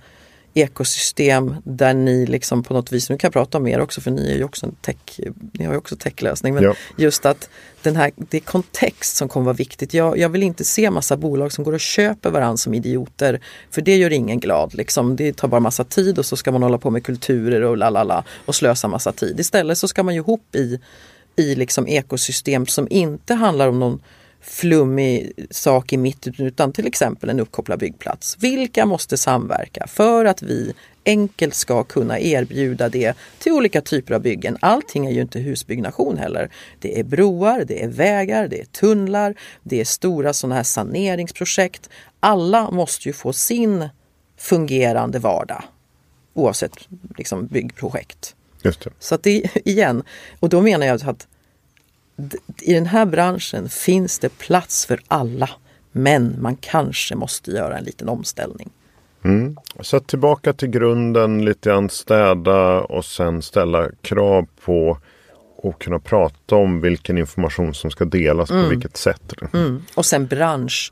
ekosystem 0.57 1.55
där 1.63 1.93
ni 1.93 2.25
liksom 2.25 2.63
på 2.63 2.73
något 2.73 2.91
vis, 2.91 3.09
nu 3.09 3.17
kan 3.17 3.27
jag 3.27 3.33
prata 3.33 3.57
om 3.57 3.67
er 3.67 3.79
också 3.79 4.01
för 4.01 4.11
ni 4.11 4.31
är 4.31 4.35
ju 4.35 4.43
också 4.43 4.65
en 4.65 4.75
tech, 4.81 5.19
ni 5.51 5.65
har 5.65 5.73
ju 5.73 5.77
också 5.77 5.95
techlösning, 5.95 6.53
men 6.53 6.63
ja. 6.63 6.73
just 6.97 7.25
att 7.25 7.49
den 7.81 7.95
här, 7.95 8.11
det 8.15 8.37
är 8.37 8.41
kontext 8.41 9.15
som 9.15 9.29
kommer 9.29 9.45
vara 9.45 9.55
viktigt. 9.55 9.93
Jag, 9.93 10.17
jag, 10.17 10.29
vill 10.29 10.43
inte 10.43 10.65
se 10.65 10.91
massa 10.91 11.17
bolag 11.17 11.51
som 11.51 11.63
går 11.63 11.73
och 11.73 11.79
köper 11.79 12.29
varandra 12.29 12.57
som 12.57 12.73
idioter, 12.73 13.41
för 13.71 13.81
det 13.81 13.95
gör 13.95 14.13
ingen 14.13 14.39
glad. 14.39 14.73
Liksom. 14.73 15.15
Det 15.15 15.37
tar 15.37 15.47
bara 15.47 15.59
massa 15.59 15.83
tid 15.83 16.19
och 16.19 16.25
så 16.25 16.35
ska 16.35 16.51
man 16.51 16.63
hålla 16.63 16.77
på 16.77 16.89
med 16.89 17.03
kulturer 17.03 17.61
och 17.61 17.77
lalala 17.77 18.23
och 18.45 18.55
slösa 18.55 18.87
massa 18.87 19.11
tid. 19.11 19.39
Istället 19.39 19.77
så 19.77 19.87
ska 19.87 20.03
man 20.03 20.13
ju 20.13 20.19
ihop 20.19 20.55
i, 20.55 20.79
i 21.35 21.55
liksom 21.55 21.87
ekosystem 21.87 22.65
som 22.65 22.87
inte 22.89 23.33
handlar 23.33 23.67
om 23.67 23.79
någon 23.79 24.01
flummig 24.49 25.31
sak 25.49 25.93
i 25.93 25.97
mitten 25.97 26.33
utan 26.37 26.71
till 26.71 26.87
exempel 26.87 27.29
en 27.29 27.39
uppkopplad 27.39 27.79
byggplats. 27.79 28.37
Vilka 28.39 28.85
måste 28.85 29.17
samverka 29.17 29.87
för 29.87 30.25
att 30.25 30.41
vi 30.41 30.73
enkelt 31.05 31.53
ska 31.53 31.83
kunna 31.83 32.19
erbjuda 32.19 32.89
det 32.89 33.17
till 33.39 33.51
olika 33.51 33.81
typer 33.81 34.13
av 34.13 34.21
byggen. 34.21 34.57
Allting 34.61 35.05
är 35.05 35.11
ju 35.11 35.21
inte 35.21 35.39
husbyggnation 35.39 36.17
heller. 36.17 36.49
Det 36.79 36.99
är 36.99 37.03
broar, 37.03 37.63
det 37.67 37.83
är 37.83 37.87
vägar, 37.87 38.47
det 38.47 38.61
är 38.61 38.65
tunnlar, 38.65 39.35
det 39.63 39.81
är 39.81 39.85
stora 39.85 40.33
sådana 40.33 40.55
här 40.55 40.63
saneringsprojekt. 40.63 41.89
Alla 42.19 42.71
måste 42.71 43.09
ju 43.09 43.13
få 43.13 43.33
sin 43.33 43.89
fungerande 44.37 45.19
vardag 45.19 45.63
oavsett 46.33 46.87
liksom, 47.17 47.47
byggprojekt. 47.47 48.35
Just 48.63 48.81
det. 48.81 48.89
Så 48.99 49.15
att 49.15 49.23
det 49.23 49.57
igen, 49.67 50.03
och 50.39 50.49
då 50.49 50.61
menar 50.61 50.85
jag 50.85 51.09
att 51.09 51.27
i 52.61 52.73
den 52.73 52.85
här 52.85 53.05
branschen 53.05 53.69
finns 53.69 54.19
det 54.19 54.37
plats 54.37 54.85
för 54.85 54.99
alla. 55.07 55.49
Men 55.91 56.35
man 56.41 56.55
kanske 56.55 57.15
måste 57.15 57.51
göra 57.51 57.77
en 57.77 57.83
liten 57.83 58.09
omställning. 58.09 58.69
Mm. 59.23 59.57
Så 59.81 59.99
tillbaka 59.99 60.53
till 60.53 60.69
grunden, 60.69 61.45
lite 61.45 61.69
grann 61.69 61.89
städa 61.89 62.81
och 62.81 63.05
sen 63.05 63.41
ställa 63.41 63.89
krav 64.01 64.47
på 64.65 64.97
och 65.57 65.81
kunna 65.81 65.99
prata 65.99 66.55
om 66.55 66.81
vilken 66.81 67.17
information 67.17 67.73
som 67.73 67.91
ska 67.91 68.05
delas 68.05 68.51
mm. 68.51 68.63
på 68.63 68.69
vilket 68.69 68.97
sätt. 68.97 69.33
Mm. 69.53 69.83
Och 69.95 70.05
sen 70.05 70.27
bransch. 70.27 70.91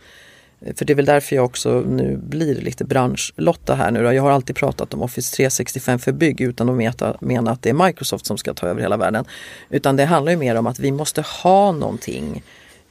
För 0.76 0.86
det 0.86 0.94
är 0.94 0.96
väl 0.96 1.06
därför 1.06 1.36
jag 1.36 1.46
också 1.46 1.80
nu 1.80 2.18
blir 2.18 2.56
lite 2.56 2.86
branschlotta 2.86 3.76
här 3.76 3.92
nu 3.92 4.04
då. 4.04 4.14
Jag 4.14 4.24
har 4.24 4.32
alltid 4.32 4.56
pratat 4.56 4.94
om 4.94 5.02
Office 5.02 5.36
365 5.36 6.00
för 6.00 6.12
bygg 6.12 6.42
utan 6.42 6.70
att 6.70 6.76
meta, 6.76 7.18
mena 7.22 7.52
att 7.52 7.62
det 7.62 7.70
är 7.70 7.86
Microsoft 7.86 8.26
som 8.26 8.38
ska 8.38 8.54
ta 8.54 8.68
över 8.68 8.82
hela 8.82 8.98
världen. 8.98 9.26
Utan 9.70 9.96
det 9.96 10.06
handlar 10.06 10.32
ju 10.32 10.38
mer 10.38 10.56
om 10.56 10.68
att 10.68 10.80
vi 10.80 10.92
måste 10.92 11.22
ha 11.22 11.72
någonting 11.72 12.44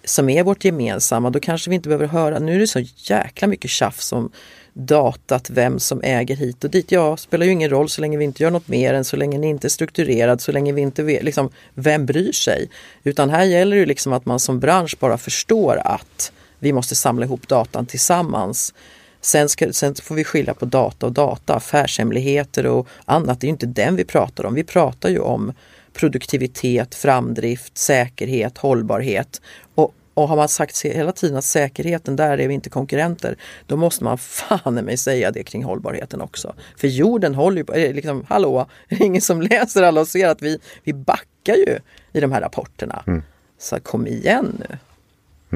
som 0.05 0.29
är 0.29 0.43
vårt 0.43 0.65
gemensamma. 0.65 1.31
Då 1.31 1.41
kanske 1.41 1.71
vi 1.71 1.77
inte 1.77 1.89
behöver 1.89 2.07
höra, 2.07 2.39
nu 2.39 2.55
är 2.55 2.59
det 2.59 2.67
så 2.67 2.81
jäkla 2.97 3.49
mycket 3.49 3.71
tjafs 3.71 4.13
om 4.13 4.31
datat, 4.73 5.51
vem 5.51 5.79
som 5.79 6.01
äger 6.03 6.37
hit 6.37 6.65
och 6.65 6.71
dit. 6.71 6.93
Ja, 6.93 7.17
spelar 7.17 7.47
ju 7.47 7.53
ingen 7.53 7.71
roll 7.71 7.89
så 7.89 8.01
länge 8.01 8.19
vi 8.19 8.25
inte 8.25 8.43
gör 8.43 8.51
något 8.51 8.69
mer 8.69 8.95
än 8.95 9.05
så 9.05 9.17
länge 9.17 9.39
ni 9.39 9.47
inte 9.47 9.67
är 9.67 9.69
strukturerad, 9.69 10.41
så 10.41 10.53
länge 10.53 10.73
vi 10.73 10.81
inte 10.81 11.03
vet, 11.03 11.25
liksom, 11.25 11.51
vem 11.75 12.07
bryr 12.07 12.33
sig? 12.33 12.69
Utan 13.05 13.31
här 13.31 13.45
gäller 13.45 13.77
det 13.77 13.87
liksom 13.87 14.13
att 14.13 14.27
man 14.27 14.41
som 14.41 14.61
bransch 14.61 14.97
bara 15.01 15.19
förstår 15.19 15.81
att 15.85 16.33
vi 16.65 16.73
måste 16.73 16.95
samla 16.95 17.27
ihop 17.27 17.49
datan 17.49 17.87
tillsammans. 17.87 18.75
Sen, 19.21 19.49
ska, 19.49 19.73
sen 19.73 19.95
får 19.95 20.15
vi 20.15 20.25
skilja 20.25 20.55
på 20.55 20.65
data 20.65 21.07
och 21.07 21.13
data, 21.13 21.55
affärshemligheter 21.55 22.67
och 22.67 22.89
annat. 23.05 23.41
Det 23.41 23.45
är 23.45 23.49
ju 23.49 23.53
inte 23.53 23.67
den 23.67 23.97
vi 23.97 24.05
pratar 24.05 24.47
om. 24.47 24.55
Vi 24.55 24.65
pratar 24.65 25.09
ju 25.09 25.19
om 25.19 25.53
produktivitet, 25.93 26.95
framdrift, 26.95 27.79
säkerhet, 27.79 28.59
hållbarhet. 28.59 29.41
Och, 29.75 29.95
och 30.15 30.29
har 30.29 30.37
man 30.37 30.49
sagt 30.49 30.83
hela 30.83 31.13
tiden 31.13 31.37
att 31.37 31.45
säkerheten, 31.45 32.17
där 32.17 32.39
är 32.39 32.49
vi 32.49 32.55
inte 32.55 32.71
konkurrenter, 32.71 33.37
då 33.67 33.77
måste 33.77 34.05
man 34.05 34.19
fan 34.19 34.75
mig 34.75 34.97
säga 34.97 35.31
det 35.31 35.43
kring 35.43 35.65
hållbarheten 35.65 36.21
också. 36.21 36.55
För 36.77 36.89
jorden 36.89 37.35
håller 37.35 37.57
ju 37.57 37.65
på, 37.65 37.75
liksom, 37.75 38.25
hallå, 38.29 38.67
det 38.89 38.95
är 38.95 39.03
ingen 39.03 39.23
som 39.23 39.43
läser 39.43 39.83
alla 39.83 40.01
och 40.01 40.09
ser 40.09 40.29
att 40.29 40.43
vi, 40.43 40.59
vi 40.85 40.93
backar 40.93 41.55
ju 41.55 41.79
i 42.13 42.21
de 42.21 42.33
här 42.33 42.41
rapporterna. 42.41 43.03
Mm. 43.07 43.23
Så 43.59 43.81
kom 43.81 44.07
igen 44.07 44.63
nu. 44.69 44.79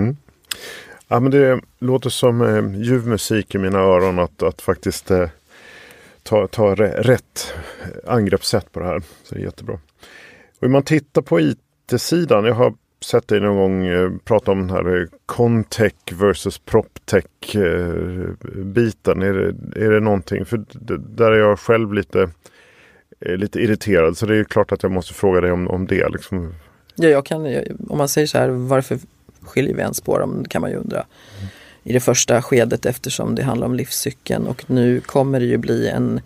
Mm. 0.03 0.17
Ja, 1.09 1.21
men 1.21 1.31
det 1.31 1.61
låter 1.79 2.11
som 2.11 2.41
eh, 2.41 2.83
ljuv 2.83 3.07
musik 3.07 3.55
i 3.55 3.59
mina 3.59 3.79
öron 3.79 4.19
att, 4.19 4.43
att 4.43 4.63
faktiskt 4.63 5.11
eh, 5.11 5.29
ta, 6.23 6.47
ta 6.47 6.75
rätt 6.75 7.55
eh, 7.83 8.13
angreppssätt 8.13 8.73
på 8.73 8.81
det 8.81 8.87
här. 8.87 9.03
Så 9.23 9.35
det 9.35 9.41
är 9.41 9.45
jättebra. 9.45 9.79
Och 10.59 10.65
om 10.65 10.73
man 10.73 10.83
tittar 10.83 11.23
på 11.23 11.41
IT-sidan. 11.41 12.45
Jag 12.45 12.55
har 12.55 12.75
sett 13.01 13.29
dig 13.29 13.41
någon 13.41 13.57
gång 13.57 13.87
eh, 13.87 14.11
prata 14.25 14.53
om 14.53 14.59
den 14.59 14.71
här 14.71 15.01
eh, 15.01 15.07
Contech 15.27 16.13
versus 16.13 16.59
PropTech 16.59 17.55
eh, 17.55 18.31
biten. 18.55 19.23
Är 19.23 19.33
det, 19.33 19.85
är 19.87 19.91
det 19.91 20.01
någonting? 20.01 20.45
För 20.45 20.65
där 21.17 21.33
är 21.33 21.39
jag 21.39 21.59
själv 21.59 21.93
lite, 21.93 22.31
lite 23.21 23.61
irriterad. 23.61 24.17
Så 24.17 24.27
det 24.27 24.37
är 24.37 24.45
klart 24.45 24.73
att 24.73 24.83
jag 24.83 24.93
måste 24.93 25.15
fråga 25.15 25.41
dig 25.41 25.53
om, 25.53 25.69
om 25.69 25.87
det. 25.87 26.09
Liksom. 26.09 26.55
Ja, 26.95 27.09
jag 27.09 27.27
kan, 27.27 27.47
om 27.89 27.99
man 27.99 28.09
säger 28.09 28.27
så 28.27 28.39
här, 28.39 28.49
varför 28.49 28.99
skiljer 29.49 29.75
vi 29.75 29.83
ens 29.83 30.01
på 30.01 30.19
dem? 30.19 30.45
kan 30.49 30.63
man 30.63 30.71
ju 30.71 30.77
undra. 30.77 30.97
Mm. 30.99 31.49
I 31.83 31.93
det 31.93 32.01
första 32.01 32.43
skedet 32.43 32.87
eftersom 32.87 33.35
det 33.35 33.43
handlar 33.43 33.67
om 33.67 33.75
livscykeln 33.75 34.47
och 34.47 34.65
nu 34.71 35.01
kommer 35.01 35.41
det 35.41 35.47
ju 35.47 35.57
bli 35.57 35.89
en 35.89 36.21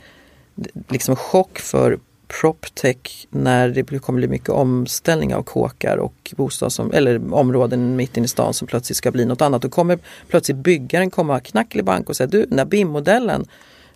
liksom 0.89 1.17
chock 1.17 1.59
för 1.59 1.99
proptech 2.41 3.27
när 3.31 3.69
det 3.69 3.99
kommer 3.99 4.17
bli 4.17 4.29
mycket 4.29 4.49
omställning 4.49 5.35
av 5.35 5.43
kåkar 5.43 5.97
och 5.97 6.35
bostads 6.37 6.81
eller 6.81 7.35
områden 7.35 7.97
mitt 7.97 8.17
inne 8.17 8.25
i 8.25 8.29
stan 8.29 8.55
som 8.55 8.69
plötsligt 8.69 8.97
ska 8.97 9.11
bli 9.11 9.25
något 9.25 9.41
annat. 9.41 9.63
Då 9.63 9.69
kommer 9.69 9.99
plötsligt 10.29 10.57
byggaren 10.57 11.11
komma 11.11 11.41
knackelibank 11.41 12.09
och 12.09 12.17
säga 12.17 12.27
du, 12.27 12.45
den 12.45 12.57
där 12.57 12.65
BIM-modellen 12.65 13.45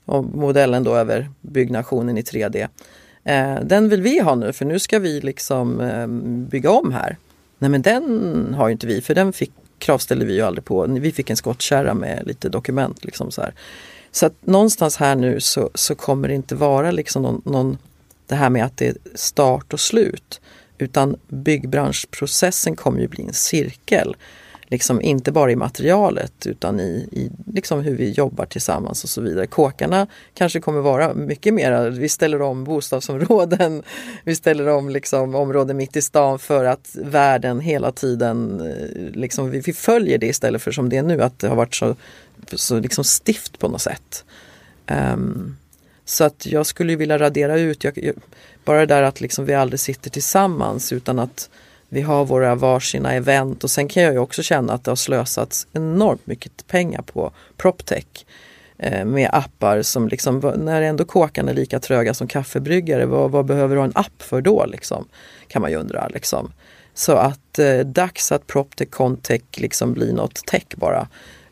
och 0.05 0.25
modellen 0.25 0.85
då 0.85 0.95
över 0.95 1.31
byggnationen 1.41 2.19
i 2.19 2.23
3D. 2.23 2.69
Eh, 3.25 3.55
den 3.63 3.89
vill 3.89 4.03
vi 4.03 4.21
ha 4.21 4.35
nu 4.35 4.53
för 4.53 4.65
nu 4.65 4.79
ska 4.79 4.99
vi 4.99 5.21
liksom 5.21 5.81
eh, 5.81 6.07
bygga 6.51 6.71
om 6.71 6.93
här. 6.93 7.17
Nej 7.59 7.71
men 7.71 7.83
den 7.83 8.55
har 8.55 8.69
ju 8.69 8.73
inte 8.73 8.87
vi 8.87 9.01
för 9.01 9.15
den 9.15 9.33
fick, 9.33 9.53
kravställde 9.79 10.25
vi 10.25 10.35
ju 10.35 10.43
aldrig 10.43 10.65
på. 10.65 10.87
Vi 10.87 11.13
fick 11.13 11.31
en 11.31 11.37
skottkärra 11.37 11.95
med 11.95 12.23
lite 12.27 12.49
dokument. 12.49 13.05
Liksom 13.05 13.31
så 13.31 13.43
här. 13.43 13.55
Så 14.11 14.27
att 14.27 14.47
någonstans 14.47 14.97
här 14.97 15.17
nu 15.17 15.41
så, 15.41 15.71
så 15.75 15.95
kommer 15.95 16.29
det 16.29 16.35
inte 16.35 16.55
vara 16.55 16.91
liksom 16.91 17.23
någon, 17.23 17.43
någon, 17.45 17.79
det 18.27 18.35
här 18.35 18.51
med 18.51 18.65
att 18.65 18.77
det 18.77 18.87
är 18.87 18.97
start 19.15 19.73
och 19.73 19.81
slut. 19.81 20.41
Utan 20.79 21.17
byggbranschprocessen 21.29 22.77
kommer 22.77 23.01
ju 23.01 23.09
bli 23.09 23.25
en 23.25 23.33
cirkel. 23.33 24.17
Liksom 24.69 25.01
inte 25.01 25.33
bara 25.33 25.53
i 25.53 25.57
materialet 25.57 26.47
utan 26.47 26.81
i, 26.81 27.09
i 27.13 27.31
liksom 27.53 27.81
hur 27.81 27.97
vi 27.97 28.11
jobbar 28.11 28.47
tillsammans 28.47 29.05
och 29.05 29.11
så 29.11 29.21
vidare. 29.21 29.47
Kåkarna 29.47 30.07
kanske 30.35 30.61
kommer 30.61 30.81
vara 30.81 31.15
mycket 31.15 31.55
mer, 31.55 31.91
vi 31.91 32.09
ställer 32.09 32.43
om 32.43 32.65
bostadsområden, 32.65 33.83
vi 34.25 34.35
ställer 34.35 34.69
om 34.69 34.91
liksom 34.91 35.35
områden 35.35 35.77
mitt 35.77 35.97
i 35.97 36.03
stan 36.03 36.39
för 36.39 36.65
att 36.65 36.97
världen 37.03 37.61
hela 37.61 37.93
tiden, 37.93 38.61
eh, 38.61 39.11
liksom, 39.15 39.51
vi, 39.51 39.61
vi 39.61 39.73
följer 39.73 40.19
det 40.19 40.27
istället 40.27 40.63
för 40.63 40.73
som 40.73 40.89
det 40.89 40.97
är 40.97 41.03
nu 41.03 41.23
att 41.23 41.39
det 41.39 41.49
har 41.49 41.57
varit 41.57 41.75
så 41.75 41.97
så 42.53 42.81
liksom 42.81 43.05
stift 43.05 43.59
på 43.59 43.69
något 43.69 43.83
sätt. 43.83 44.25
Um, 44.87 45.57
så 46.05 46.25
att 46.25 46.47
jag 46.47 46.67
skulle 46.67 46.97
vilja 46.97 47.19
radera 47.19 47.59
ut, 47.59 47.85
jag, 47.85 47.99
jag, 47.99 48.15
bara 48.65 48.81
det 48.81 48.87
där 48.87 49.03
att 49.03 49.21
liksom 49.21 49.45
vi 49.45 49.55
aldrig 49.55 49.81
sitter 49.81 50.11
tillsammans 50.11 50.93
utan 50.93 51.19
att 51.19 51.51
vi 51.89 52.03
har 52.03 52.25
våra 52.25 52.55
varsina 52.55 53.13
event 53.13 53.65
och 53.65 53.71
sen 53.71 53.89
kan 53.89 54.03
jag 54.03 54.13
ju 54.13 54.19
också 54.19 54.43
känna 54.43 54.73
att 54.73 54.85
det 54.85 54.91
har 54.91 54.97
slösats 54.97 55.67
enormt 55.73 56.27
mycket 56.27 56.67
pengar 56.67 57.03
på 57.03 57.33
PropTech 57.57 58.07
eh, 58.79 59.05
med 59.05 59.31
appar 59.33 59.83
som 59.83 60.09
liksom, 60.09 60.53
när 60.57 60.83
ändå 60.83 61.05
kåkarna 61.05 61.51
är 61.51 61.55
lika 61.55 61.81
tröga 61.81 62.15
som 62.15 62.29
kaffebryggare, 62.29 63.07
vad, 63.07 63.31
vad 63.31 63.47
behöver 63.47 63.75
du 63.75 63.81
ha 63.81 63.87
en 63.87 63.93
app 63.95 64.23
för 64.23 64.41
då 64.41 64.67
liksom? 64.67 65.09
Kan 65.49 65.63
man 65.63 65.71
ju 65.71 65.77
undra 65.77 66.09
liksom. 66.09 66.53
Så 66.95 67.13
att 67.13 67.59
eh, 67.59 67.79
dags 67.79 68.33
att 68.33 68.47
PropTech 68.47 68.91
Contech 68.91 69.43
liksom 69.57 69.93
blir 69.93 70.13
något 70.13 70.47
tech 70.47 70.67
bara 70.77 71.09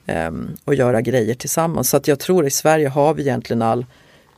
eh, 0.06 0.30
och 0.64 0.74
göra 0.74 1.00
grejer 1.00 1.34
tillsammans. 1.34 1.90
Så 1.90 1.96
att 1.96 2.08
jag 2.08 2.18
tror 2.18 2.46
i 2.46 2.50
Sverige 2.50 2.88
har 2.88 3.14
vi 3.14 3.22
egentligen 3.22 3.62
all 3.62 3.86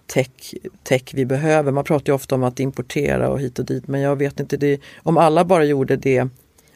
tech, 0.07 0.55
tech 0.83 1.03
vi 1.15 1.27
behöver. 1.27 1.73
Man 1.73 1.85
pratar 1.85 2.13
ju 2.13 2.15
ofta 2.15 2.35
om 2.35 2.43
att 2.43 2.61
importera 2.61 3.29
och 3.29 3.41
hit 3.41 3.59
och 3.59 3.65
dit 3.65 3.89
men 3.89 4.01
jag 4.01 4.17
vet 4.17 4.41
inte, 4.41 4.57
det, 4.57 4.81
om 5.03 5.19
alla 5.19 5.45
bara 5.45 5.65
gjorde 5.65 5.97
det 5.97 6.29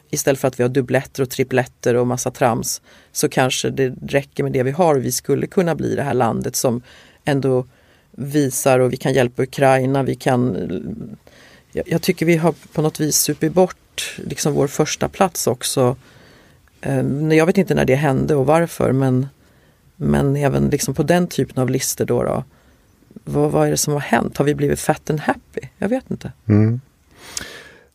istället 0.09 0.39
för 0.39 0.47
att 0.47 0.59
vi 0.59 0.63
har 0.63 0.69
dubbletter 0.69 1.23
och 1.23 1.29
tripletter 1.29 1.95
och 1.95 2.07
massa 2.07 2.31
trams 2.31 2.81
så 3.11 3.29
kanske 3.29 3.69
det 3.69 3.93
räcker 4.07 4.43
med 4.43 4.51
det 4.51 4.63
vi 4.63 4.71
har. 4.71 4.95
Vi 4.95 5.11
skulle 5.11 5.47
kunna 5.47 5.75
bli 5.75 5.95
det 5.95 6.03
här 6.03 6.13
landet 6.13 6.55
som 6.55 6.81
ändå 7.25 7.65
visar 8.11 8.79
och 8.79 8.93
vi 8.93 8.97
kan 8.97 9.13
hjälpa 9.13 9.43
Ukraina, 9.43 10.03
vi 10.03 10.15
kan 10.15 10.57
jag, 11.71 11.87
jag 11.87 12.01
tycker 12.01 12.25
vi 12.25 12.37
har 12.37 12.53
på 12.73 12.81
något 12.81 12.99
vis 12.99 13.17
supit 13.17 13.53
bort 13.53 14.15
liksom 14.17 14.53
vår 14.53 14.67
första 14.67 15.09
plats 15.09 15.47
också 15.47 15.95
ehm, 16.81 17.31
jag 17.31 17.45
vet 17.45 17.57
inte 17.57 17.75
när 17.75 17.85
det 17.85 17.95
hände 17.95 18.35
och 18.35 18.45
varför 18.45 18.91
men, 18.91 19.27
men 19.95 20.35
även 20.35 20.69
liksom 20.69 20.93
på 20.93 21.03
den 21.03 21.27
typen 21.27 21.61
av 21.61 21.69
listor 21.69 22.05
då, 22.05 22.23
då 22.23 22.43
vad, 23.13 23.51
vad 23.51 23.67
är 23.67 23.71
det 23.71 23.77
som 23.77 23.93
har 23.93 23.99
hänt? 23.99 24.37
Har 24.37 24.45
vi 24.45 24.55
blivit 24.55 24.79
fat 24.79 25.09
and 25.09 25.19
happy? 25.19 25.61
Jag 25.77 25.89
vet 25.89 26.11
inte. 26.11 26.31
Mm. 26.47 26.81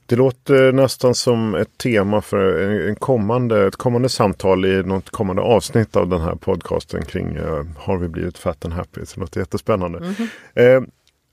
Det 0.07 0.17
låter 0.17 0.73
nästan 0.73 1.15
som 1.15 1.55
ett 1.55 1.79
tema 1.79 2.21
för 2.23 2.71
en 2.89 2.97
kommande, 2.97 3.67
ett 3.67 3.77
kommande 3.77 4.09
samtal 4.09 4.65
i 4.65 4.83
något 4.83 5.11
kommande 5.11 5.43
avsnitt 5.43 5.97
av 5.97 6.09
den 6.09 6.21
här 6.21 6.35
podcasten 6.35 7.05
kring 7.05 7.39
uh, 7.39 7.65
Har 7.77 7.97
vi 7.97 8.09
blivit 8.09 8.39
fat 8.39 8.65
and 8.65 8.75
happy? 8.75 9.07
Så 9.07 9.15
det 9.15 9.21
låter 9.21 9.41
jättespännande. 9.41 9.99
Mm 9.99 10.13
-hmm. 10.13 10.77
uh, 10.77 10.87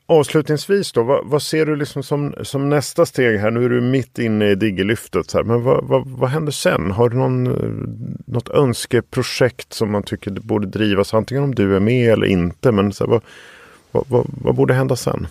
Avslutningsvis 0.06 0.91
då, 0.91 1.04
vad, 1.04 1.26
vad, 1.26 1.41
ser 1.41 1.65
du 1.65 1.76
liksom 1.76 2.04
som, 2.04 2.36
som 2.41 2.69
nästa 2.69 3.06
steg 3.06 3.39
här? 3.39 3.52
Nu 3.52 3.65
är 3.65 3.69
du 3.69 3.82
mitt 3.82 4.19
inne 4.19 4.50
i 4.50 4.56
diggerlyftet. 4.56 5.30
Så 5.30 5.38
här, 5.38 5.43
men 5.43 5.63
vad, 5.63 5.84
vad, 5.84 6.08
vad 6.08 6.30
händer 6.30 6.52
sen? 6.52 6.91
Har 6.91 7.10
du 7.10 7.17
någon, 7.17 7.43
något 8.26 8.50
önskeprojekt 8.50 9.74
som 9.74 9.91
man 9.91 10.04
tycker 10.04 10.32
borde 10.32 10.67
drivas? 10.67 11.13
Antingen 11.13 11.43
om 11.43 11.56
du 11.56 11.76
är 11.76 11.80
med 11.80 12.13
eller 12.13 12.28
inte. 12.28 12.72
Men 12.72 12.93
så 12.93 13.12
här, 13.12 13.22
vad, 13.93 14.06
vad, 14.08 14.25
vad, 14.41 14.56
borde 14.56 14.73
hända 14.73 14.95
sen? 14.95 15.27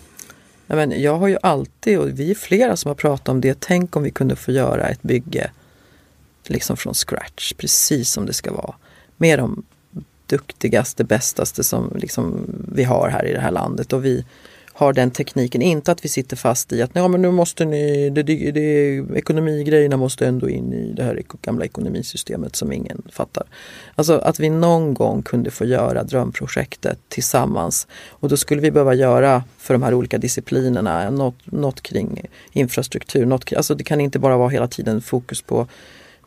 Ja, 0.67 0.75
men 0.75 1.01
jag 1.01 1.17
har 1.17 1.27
ju 1.27 1.37
alltid, 1.41 1.99
och 1.99 2.09
vi 2.09 2.31
är 2.31 2.35
flera 2.35 2.77
som 2.77 2.89
har 2.89 2.95
pratat 2.95 3.29
om 3.29 3.41
det, 3.41 3.59
tänk 3.59 3.95
om 3.95 4.03
vi 4.03 4.11
kunde 4.11 4.35
få 4.35 4.51
göra 4.51 4.87
ett 4.87 5.01
bygge 5.01 5.51
liksom 6.47 6.77
från 6.77 6.93
scratch, 6.93 7.53
precis 7.53 8.11
som 8.11 8.25
det 8.25 8.33
ska 8.33 8.51
vara. 8.53 8.73
Med 9.17 9.39
de 9.39 9.63
duktigaste, 10.27 11.03
bästaste 11.03 11.63
som 11.63 11.91
liksom 11.95 12.45
vi 12.67 12.83
har 12.83 13.09
här 13.09 13.25
i 13.25 13.33
det 13.33 13.39
här 13.39 13.51
landet. 13.51 13.93
Och 13.93 14.05
vi 14.05 14.25
har 14.73 14.93
den 14.93 15.11
tekniken. 15.11 15.61
Inte 15.61 15.91
att 15.91 16.05
vi 16.05 16.09
sitter 16.09 16.35
fast 16.35 16.73
i 16.73 16.81
att 16.81 16.95
nej, 16.95 17.09
men 17.09 17.21
nu 17.21 17.31
måste 17.31 17.65
ni, 17.65 18.09
det, 18.09 18.23
det, 18.23 18.51
det, 18.51 18.95
ekonomigrejerna 19.15 19.97
måste 19.97 20.27
ändå 20.27 20.49
in 20.49 20.73
i 20.73 20.93
det 20.93 21.03
här 21.03 21.21
gamla 21.41 21.65
ekonomisystemet 21.65 22.55
som 22.55 22.71
ingen 22.71 23.01
fattar. 23.11 23.43
Alltså 23.95 24.17
att 24.17 24.39
vi 24.39 24.49
någon 24.49 24.93
gång 24.93 25.21
kunde 25.21 25.51
få 25.51 25.65
göra 25.65 26.03
drömprojektet 26.03 26.99
tillsammans. 27.09 27.87
Och 28.09 28.29
då 28.29 28.37
skulle 28.37 28.61
vi 28.61 28.71
behöva 28.71 28.93
göra 28.93 29.43
för 29.57 29.73
de 29.73 29.83
här 29.83 29.93
olika 29.93 30.17
disciplinerna 30.17 31.09
något, 31.09 31.51
något 31.51 31.81
kring 31.81 32.25
infrastruktur. 32.51 33.25
Något, 33.25 33.53
alltså 33.53 33.75
det 33.75 33.83
kan 33.83 34.01
inte 34.01 34.19
bara 34.19 34.37
vara 34.37 34.49
hela 34.49 34.67
tiden 34.67 35.01
fokus 35.01 35.41
på, 35.41 35.67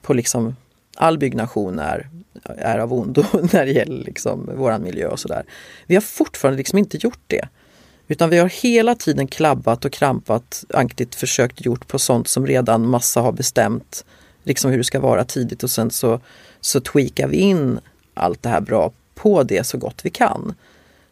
på 0.02 0.14
liksom 0.14 0.56
all 0.96 1.18
byggnation 1.18 1.78
är, 1.78 2.08
är 2.44 2.78
av 2.78 2.92
ondo 2.92 3.24
när 3.52 3.66
det 3.66 3.72
gäller 3.72 4.04
liksom 4.04 4.50
våran 4.56 4.82
miljö 4.82 5.08
och 5.08 5.20
sådär. 5.20 5.44
Vi 5.86 5.94
har 5.94 6.02
fortfarande 6.02 6.58
liksom 6.58 6.78
inte 6.78 6.96
gjort 6.96 7.20
det. 7.26 7.48
Utan 8.08 8.30
vi 8.30 8.38
har 8.38 8.48
hela 8.48 8.94
tiden 8.94 9.26
klabbat 9.26 9.84
och 9.84 9.92
krampat, 9.92 10.64
anktigt 10.74 11.14
försökt 11.14 11.64
gjort 11.64 11.86
på 11.86 11.98
sånt 11.98 12.28
som 12.28 12.46
redan 12.46 12.88
massa 12.88 13.20
har 13.20 13.32
bestämt 13.32 14.04
liksom 14.44 14.70
hur 14.70 14.78
det 14.78 14.84
ska 14.84 15.00
vara 15.00 15.24
tidigt 15.24 15.62
och 15.62 15.70
sen 15.70 15.90
så, 15.90 16.20
så 16.60 16.80
tweakar 16.80 17.28
vi 17.28 17.36
in 17.36 17.80
allt 18.14 18.42
det 18.42 18.48
här 18.48 18.60
bra 18.60 18.92
på 19.14 19.42
det 19.42 19.66
så 19.66 19.78
gott 19.78 20.00
vi 20.02 20.10
kan. 20.10 20.54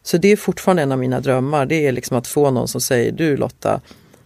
Så 0.02 0.18
det 0.18 0.28
är 0.28 0.37
fortfarande 0.37 0.83
en 0.83 0.92
av 0.92 0.98
mina 0.98 1.20
drömmar. 1.20 1.66
Det 1.66 1.87
är 1.87 1.92
liksom 1.92 2.16
att 2.16 2.26
få 2.26 2.50
någon 2.50 2.68
som 2.68 2.80
säger 2.80 3.12
du 3.12 3.37
Lotta, 3.37 3.80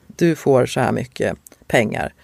du 0.06 0.36
får 0.36 0.66
så 0.66 0.80
här 0.80 0.92
mycket 0.92 1.36
pengar 1.66 2.14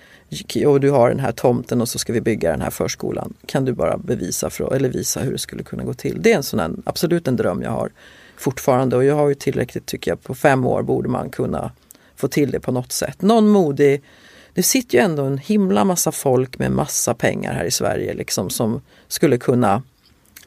och 0.66 0.80
du 0.80 0.90
har 0.90 1.08
den 1.08 1.20
här 1.20 1.32
tomten 1.32 1.80
och 1.80 1.88
så 1.88 1.98
ska 1.98 2.12
vi 2.12 2.20
bygga 2.20 2.50
den 2.50 2.60
här 2.60 2.70
förskolan. 2.70 3.34
Kan 3.46 3.64
du 3.64 3.72
bara 3.72 3.98
bevisa 3.98 4.50
för, 4.50 4.74
eller 4.74 4.88
visa 4.88 5.20
hur 5.20 5.32
det 5.32 5.38
skulle 5.38 5.62
kunna 5.62 5.84
gå 5.84 5.94
till? 5.94 6.22
Det 6.22 6.32
är 6.32 6.36
en 6.36 6.42
sån 6.42 6.60
här, 6.60 6.70
absolut 6.84 7.28
en 7.28 7.36
dröm 7.36 7.62
jag 7.62 7.70
har 7.70 7.90
fortfarande 8.36 8.96
och 8.96 9.04
jag 9.04 9.14
har 9.14 9.28
ju 9.28 9.34
tillräckligt 9.34 9.86
tycker 9.86 10.10
jag, 10.10 10.22
på 10.22 10.34
fem 10.34 10.66
år 10.66 10.82
borde 10.82 11.08
man 11.08 11.30
kunna 11.30 11.72
få 12.16 12.28
till 12.28 12.50
det 12.50 12.60
på 12.60 12.72
något 12.72 12.92
sätt. 12.92 13.22
Någon 13.22 13.48
modig 13.48 14.02
det 14.54 14.62
sitter 14.62 14.98
ju 14.98 15.04
ändå 15.04 15.24
en 15.24 15.38
himla 15.38 15.84
massa 15.84 16.12
folk 16.12 16.58
med 16.58 16.72
massa 16.72 17.14
pengar 17.14 17.54
här 17.54 17.64
i 17.64 17.70
Sverige 17.70 18.14
liksom 18.14 18.50
som 18.50 18.82
skulle 19.08 19.38
kunna 19.38 19.82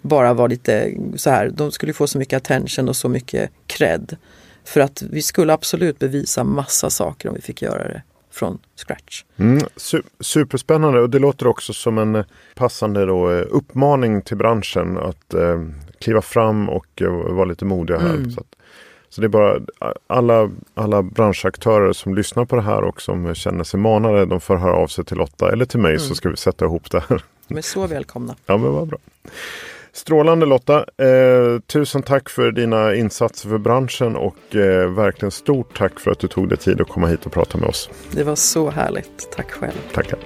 bara 0.01 0.33
vara 0.33 0.47
lite 0.47 0.93
så 1.15 1.29
här, 1.29 1.49
de 1.49 1.71
skulle 1.71 1.93
få 1.93 2.07
så 2.07 2.17
mycket 2.17 2.37
attention 2.37 2.89
och 2.89 2.95
så 2.95 3.09
mycket 3.09 3.51
cred. 3.67 4.17
För 4.63 4.79
att 4.79 5.01
vi 5.01 5.21
skulle 5.21 5.53
absolut 5.53 5.99
bevisa 5.99 6.43
massa 6.43 6.89
saker 6.89 7.29
om 7.29 7.35
vi 7.35 7.41
fick 7.41 7.61
göra 7.61 7.87
det 7.87 8.01
från 8.37 8.59
scratch. 8.75 9.23
Mm, 9.37 9.63
su 9.75 10.01
superspännande 10.19 10.99
och 10.99 11.09
det 11.09 11.19
låter 11.19 11.47
också 11.47 11.73
som 11.73 11.97
en 11.97 12.23
passande 12.55 13.05
då, 13.05 13.31
eh, 13.31 13.45
uppmaning 13.49 14.21
till 14.21 14.37
branschen 14.37 14.97
att 14.97 15.33
eh, 15.33 15.63
kliva 15.99 16.21
fram 16.21 16.69
och 16.69 17.01
eh, 17.01 17.11
vara 17.11 17.45
lite 17.45 17.65
modiga 17.65 17.99
här. 17.99 18.13
Mm. 18.13 18.31
Så, 18.31 18.39
att, 18.39 18.55
så, 19.09 19.21
det 19.21 19.27
är 19.27 19.29
bara 19.29 19.61
alla, 20.07 20.51
alla 20.73 21.03
branschaktörer 21.03 21.93
som 21.93 22.15
lyssnar 22.15 22.45
på 22.45 22.55
det 22.55 22.61
här 22.61 22.83
och 22.83 23.01
som 23.01 23.35
känner 23.35 23.63
sig 23.63 23.79
manade, 23.79 24.25
de 24.25 24.41
får 24.41 24.55
höra 24.55 24.75
av 24.75 24.87
sig 24.87 25.05
till 25.05 25.17
Lotta 25.17 25.51
eller 25.51 25.65
till 25.65 25.79
mig 25.79 25.91
mm. 25.91 25.99
så 25.99 26.15
ska 26.15 26.29
vi 26.29 26.37
sätta 26.37 26.65
ihop 26.65 26.91
det 26.91 27.03
här. 27.09 27.23
De 27.47 27.57
är 27.57 27.61
så 27.61 27.87
välkomna. 27.87 28.35
ja, 28.45 28.57
men 28.57 28.71
vad 28.71 28.87
bra. 28.87 28.97
Strålande 29.97 30.45
Lotta! 30.45 30.77
Eh, 30.77 31.59
tusen 31.59 32.01
tack 32.03 32.29
för 32.29 32.51
dina 32.51 32.95
insatser 32.95 33.49
för 33.49 33.57
branschen 33.57 34.15
och 34.15 34.55
eh, 34.55 34.93
verkligen 34.93 35.31
stort 35.31 35.77
tack 35.77 35.99
för 35.99 36.11
att 36.11 36.19
du 36.19 36.27
tog 36.27 36.49
dig 36.49 36.57
tid 36.57 36.81
att 36.81 36.87
komma 36.87 37.07
hit 37.07 37.25
och 37.25 37.31
prata 37.31 37.57
med 37.57 37.69
oss. 37.69 37.89
Det 38.11 38.23
var 38.23 38.35
så 38.35 38.69
härligt. 38.69 39.31
Tack 39.31 39.51
själv. 39.51 39.77
Tackar. 39.93 40.19